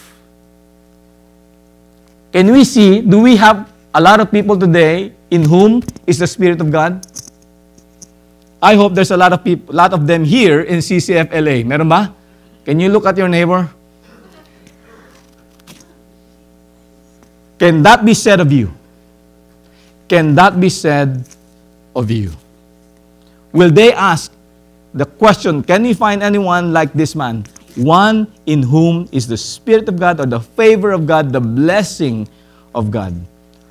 Can 2.33 2.53
we 2.53 2.63
see, 2.63 3.01
do 3.01 3.23
we 3.23 3.37
have 3.37 3.67
a 3.95 4.01
lot 4.01 4.21
of 4.21 4.31
people 4.31 4.59
today 4.59 5.13
in 5.31 5.45
whom 5.49 5.83
is 6.07 6.19
the 6.19 6.27
Spirit 6.27 6.61
of 6.61 6.71
God? 6.71 7.01
I 8.61 8.75
hope 8.75 8.95
there's 8.95 9.11
a 9.11 9.17
lot 9.17 9.33
of 9.33 9.43
people, 9.43 9.75
lot 9.75 9.95
of 9.95 10.07
them 10.07 10.25
here 10.25 10.61
in 10.63 10.79
CCF 10.79 11.31
LA. 11.31 11.65
Meron 11.67 11.89
ba? 11.89 12.15
Can 12.67 12.79
you 12.79 12.91
look 12.91 13.07
at 13.07 13.17
your 13.17 13.29
neighbor? 13.29 13.71
Can 17.59 17.83
that 17.83 18.05
be 18.05 18.15
said 18.15 18.39
of 18.39 18.53
you? 18.53 18.78
Can 20.09 20.35
that 20.35 20.59
be 20.59 20.69
said 20.69 21.25
of 21.95 22.11
you? 22.11 22.33
Will 23.53 23.71
they 23.71 23.93
ask 23.93 24.33
the 24.95 25.05
question, 25.05 25.63
can 25.63 25.83
we 25.83 25.93
find 25.95 26.23
anyone 26.23 26.73
like 26.73 26.93
this 26.93 27.15
man? 27.15 27.45
one 27.79 28.27
in 28.47 28.63
whom 28.63 29.09
is 29.13 29.27
the 29.27 29.37
Spirit 29.37 29.89
of 29.89 29.99
God 29.99 30.21
or 30.21 30.27
the 30.27 30.41
favor 30.41 30.91
of 30.91 31.07
God, 31.07 31.33
the 31.33 31.41
blessing 31.41 32.29
of 32.75 32.91
God. 32.91 33.15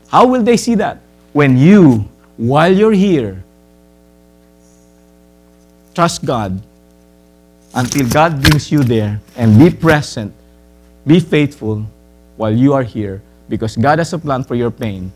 How 0.08 0.26
will 0.26 0.42
they 0.42 0.58
see 0.58 0.76
that? 0.76 1.00
When 1.34 1.58
you, 1.58 2.08
while 2.38 2.74
you're 2.74 2.96
here, 2.96 3.44
trust 5.94 6.26
God 6.26 6.62
until 7.76 8.08
God 8.10 8.42
brings 8.42 8.72
you 8.72 8.84
there 8.84 9.20
and 9.36 9.60
be 9.60 9.70
present, 9.70 10.34
be 11.06 11.20
faithful 11.20 11.86
while 12.38 12.56
you 12.56 12.74
are 12.74 12.84
here 12.84 13.22
because 13.50 13.76
God 13.76 14.00
has 14.00 14.14
a 14.14 14.20
plan 14.20 14.44
for 14.44 14.56
your 14.56 14.72
pain. 14.72 15.12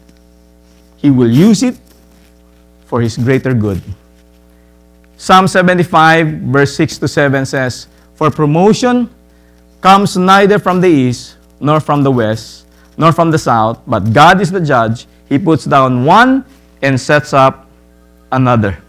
He 1.02 1.10
will 1.10 1.32
use 1.32 1.64
it 1.64 1.76
for 2.86 3.02
His 3.02 3.18
greater 3.18 3.54
good. 3.54 3.82
Psalm 5.18 5.48
75, 5.48 6.50
verse 6.50 6.76
6 6.76 6.98
to 6.98 7.08
7 7.08 7.46
says, 7.46 7.88
For 8.16 8.32
promotion 8.32 9.10
comes 9.82 10.18
neither 10.18 10.58
from 10.58 10.82
the 10.82 10.88
east, 10.88 11.38
nor 11.60 11.80
from 11.80 12.02
the 12.02 12.10
west, 12.10 12.66
nor 12.98 13.12
from 13.12 13.30
the 13.30 13.38
south, 13.38 13.80
but 13.86 14.14
God 14.14 14.42
is 14.42 14.50
the 14.50 14.60
judge. 14.60 15.06
He 15.30 15.38
puts 15.38 15.66
down 15.66 16.06
one 16.06 16.44
and 16.82 17.00
sets 17.00 17.34
up 17.34 17.70
another. 18.32 18.82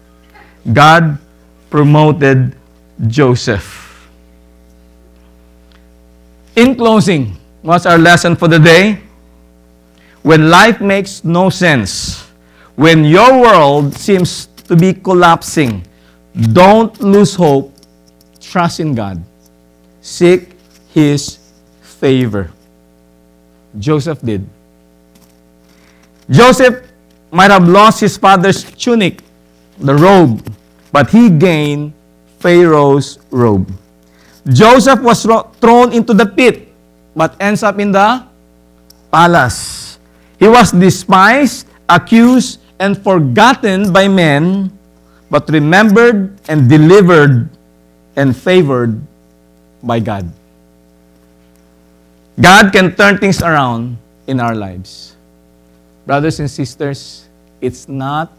God 0.73 1.19
promoted 1.69 2.55
Joseph. 3.05 4.09
In 6.55 6.75
closing, 6.75 7.37
what's 7.61 7.85
our 7.85 7.97
lesson 7.97 8.35
for 8.35 8.47
the 8.47 8.59
day? 8.59 9.02
When 10.23 10.49
life 10.49 10.79
makes 10.81 11.23
no 11.23 11.49
sense, 11.49 12.23
when 12.75 13.03
your 13.03 13.41
world 13.41 13.93
seems 13.93 14.47
to 14.67 14.75
be 14.75 14.93
collapsing, 14.93 15.85
don't 16.53 16.95
lose 16.99 17.35
hope. 17.35 17.71
Trust 18.39 18.79
in 18.79 18.95
God. 18.95 19.21
Seek 20.01 20.55
His 20.93 21.37
favor. 21.81 22.51
Joseph 23.79 24.21
did. 24.21 24.47
Joseph 26.29 26.87
might 27.31 27.51
have 27.51 27.67
lost 27.67 27.99
his 27.99 28.15
father's 28.15 28.63
tunic, 28.63 29.21
the 29.79 29.93
robe, 29.95 30.39
but 30.91 31.09
he 31.09 31.29
gained 31.29 31.91
Pharaoh's 32.39 33.19
robe. 33.31 33.71
Joseph 34.47 35.01
was 35.01 35.25
thrown 35.59 35.91
into 35.91 36.13
the 36.13 36.25
pit, 36.25 36.69
but 37.15 37.35
ends 37.39 37.63
up 37.63 37.79
in 37.79 37.91
the 37.91 38.23
palace. 39.11 39.82
He 40.39 40.47
was 40.47 40.71
despised, 40.71 41.67
accused, 41.87 42.59
and 42.79 42.97
forgotten 42.97 43.93
by 43.93 44.07
men, 44.07 44.71
but 45.29 45.49
remembered 45.49 46.37
and 46.47 46.69
delivered 46.69 47.49
and 48.15 48.35
favored 48.35 48.99
by 49.81 49.99
God. 49.99 50.31
God 52.39 52.73
can 52.73 52.95
turn 52.95 53.17
things 53.17 53.41
around 53.41 53.97
in 54.27 54.39
our 54.39 54.55
lives. 54.55 55.15
Brothers 56.05 56.39
and 56.39 56.49
sisters, 56.49 57.29
it's 57.61 57.87
not 57.87 58.31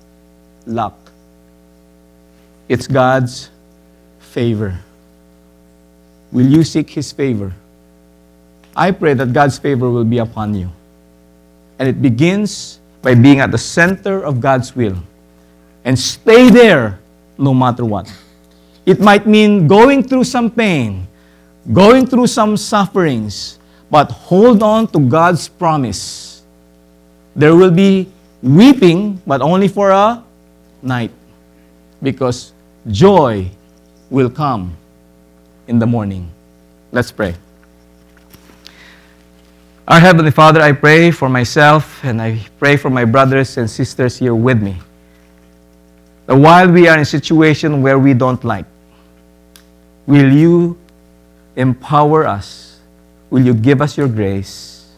luck. 0.66 0.98
It's 2.68 2.86
God's 2.86 3.50
favor. 4.18 4.78
Will 6.32 6.46
you 6.46 6.64
seek 6.64 6.90
His 6.90 7.12
favor? 7.12 7.52
I 8.76 8.90
pray 8.90 9.14
that 9.14 9.32
God's 9.32 9.58
favor 9.58 9.88
will 9.88 10.04
be 10.04 10.18
upon 10.18 10.54
you. 10.54 10.70
And 11.78 11.88
it 11.88 12.00
begins 12.00 12.80
by 13.02 13.14
being 13.14 13.40
at 13.40 13.50
the 13.50 13.58
center 13.58 14.22
of 14.22 14.40
God's 14.40 14.74
will 14.74 14.96
and 15.84 15.98
stay 15.98 16.50
there 16.50 16.98
no 17.36 17.52
matter 17.52 17.84
what. 17.84 18.12
It 18.86 19.00
might 19.00 19.26
mean 19.26 19.66
going 19.66 20.02
through 20.02 20.24
some 20.24 20.50
pain, 20.50 21.06
going 21.72 22.06
through 22.06 22.26
some 22.28 22.56
sufferings, 22.56 23.58
but 23.90 24.10
hold 24.10 24.62
on 24.62 24.86
to 24.88 24.98
God's 24.98 25.48
promise. 25.48 26.42
There 27.34 27.56
will 27.56 27.70
be 27.70 28.08
weeping, 28.42 29.20
but 29.26 29.40
only 29.40 29.68
for 29.68 29.90
a 29.90 30.22
night, 30.82 31.10
because 32.02 32.52
joy 32.88 33.50
will 34.10 34.30
come 34.30 34.76
in 35.66 35.78
the 35.78 35.86
morning. 35.86 36.30
Let's 36.92 37.10
pray. 37.10 37.34
Our 39.86 40.00
Heavenly 40.00 40.30
Father, 40.30 40.62
I 40.62 40.72
pray 40.72 41.10
for 41.10 41.28
myself 41.28 42.02
and 42.02 42.22
I 42.22 42.40
pray 42.58 42.78
for 42.78 42.88
my 42.88 43.04
brothers 43.04 43.58
and 43.58 43.68
sisters 43.68 44.16
here 44.16 44.34
with 44.34 44.62
me. 44.62 44.78
That 46.24 46.36
while 46.36 46.70
we 46.70 46.88
are 46.88 46.94
in 46.94 47.02
a 47.02 47.04
situation 47.04 47.82
where 47.82 47.98
we 47.98 48.14
don't 48.14 48.42
like, 48.44 48.64
will 50.06 50.32
you 50.32 50.78
empower 51.54 52.26
us? 52.26 52.80
Will 53.28 53.44
you 53.44 53.52
give 53.52 53.82
us 53.82 53.98
your 53.98 54.08
grace? 54.08 54.90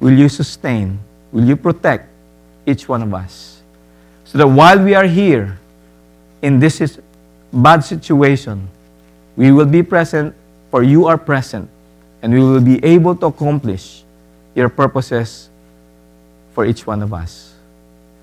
Will 0.00 0.16
you 0.16 0.30
sustain? 0.30 0.98
Will 1.30 1.44
you 1.44 1.56
protect 1.56 2.08
each 2.64 2.88
one 2.88 3.02
of 3.02 3.12
us? 3.12 3.60
So 4.24 4.38
that 4.38 4.46
while 4.46 4.82
we 4.82 4.94
are 4.94 5.06
here 5.06 5.58
in 6.40 6.58
this 6.58 6.98
bad 7.52 7.84
situation, 7.84 8.66
we 9.36 9.52
will 9.52 9.66
be 9.66 9.82
present, 9.82 10.34
for 10.70 10.82
you 10.82 11.06
are 11.06 11.18
present, 11.18 11.68
and 12.26 12.34
we 12.34 12.40
will 12.40 12.60
be 12.60 12.84
able 12.84 13.14
to 13.14 13.26
accomplish 13.26 14.02
your 14.56 14.68
purposes 14.68 15.48
for 16.58 16.66
each 16.66 16.84
one 16.84 17.00
of 17.00 17.14
us. 17.14 17.54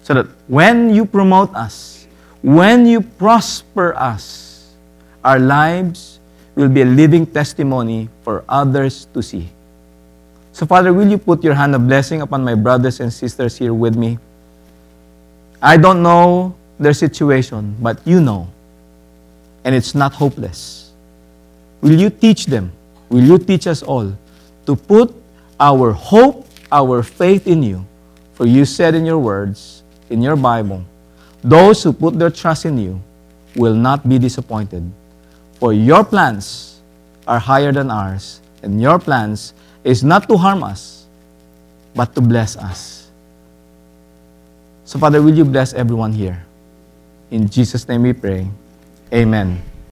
So 0.03 0.13
that 0.15 0.27
when 0.51 0.93
you 0.93 1.05
promote 1.05 1.55
us, 1.55 2.05
when 2.41 2.85
you 2.85 2.99
prosper 2.99 3.95
us, 3.95 4.75
our 5.23 5.39
lives 5.39 6.19
will 6.53 6.67
be 6.67 6.81
a 6.81 6.85
living 6.85 7.25
testimony 7.25 8.09
for 8.23 8.43
others 8.49 9.07
to 9.13 9.23
see. 9.23 9.47
So, 10.51 10.65
Father, 10.65 10.91
will 10.91 11.07
you 11.07 11.17
put 11.17 11.41
your 11.41 11.53
hand 11.53 11.73
of 11.73 11.87
blessing 11.87 12.21
upon 12.21 12.43
my 12.43 12.55
brothers 12.55 12.99
and 12.99 13.07
sisters 13.07 13.55
here 13.55 13.73
with 13.73 13.95
me? 13.95 14.19
I 15.61 15.77
don't 15.77 16.03
know 16.03 16.53
their 16.77 16.91
situation, 16.93 17.77
but 17.79 18.03
you 18.03 18.19
know. 18.19 18.49
And 19.63 19.73
it's 19.73 19.95
not 19.95 20.11
hopeless. 20.11 20.91
Will 21.79 21.97
you 21.97 22.09
teach 22.09 22.47
them? 22.47 22.73
Will 23.13 23.21
you 23.21 23.37
teach 23.37 23.69
us 23.69 23.85
all 23.85 24.09
to 24.65 24.75
put 24.75 25.13
our 25.59 25.93
hope, 25.93 26.49
our 26.71 27.03
faith 27.05 27.45
in 27.45 27.61
you? 27.61 27.85
For 28.33 28.47
you 28.47 28.65
said 28.65 28.95
in 28.95 29.05
your 29.05 29.19
words, 29.19 29.83
in 30.09 30.19
your 30.19 30.35
Bible, 30.35 30.81
those 31.45 31.83
who 31.83 31.93
put 31.93 32.17
their 32.17 32.31
trust 32.31 32.65
in 32.65 32.79
you 32.79 32.99
will 33.55 33.75
not 33.75 34.09
be 34.09 34.17
disappointed. 34.17 34.81
For 35.61 35.73
your 35.73 36.03
plans 36.03 36.81
are 37.27 37.37
higher 37.37 37.71
than 37.71 37.91
ours, 37.91 38.41
and 38.63 38.81
your 38.81 38.97
plans 38.97 39.53
is 39.83 40.03
not 40.03 40.27
to 40.29 40.35
harm 40.35 40.63
us, 40.63 41.05
but 41.93 42.15
to 42.15 42.21
bless 42.21 42.57
us. 42.57 43.11
So, 44.85 44.97
Father, 44.97 45.21
will 45.21 45.37
you 45.37 45.45
bless 45.45 45.77
everyone 45.77 46.13
here? 46.13 46.43
In 47.29 47.47
Jesus' 47.47 47.87
name 47.87 48.01
we 48.01 48.13
pray. 48.13 48.49
Amen. 49.13 49.61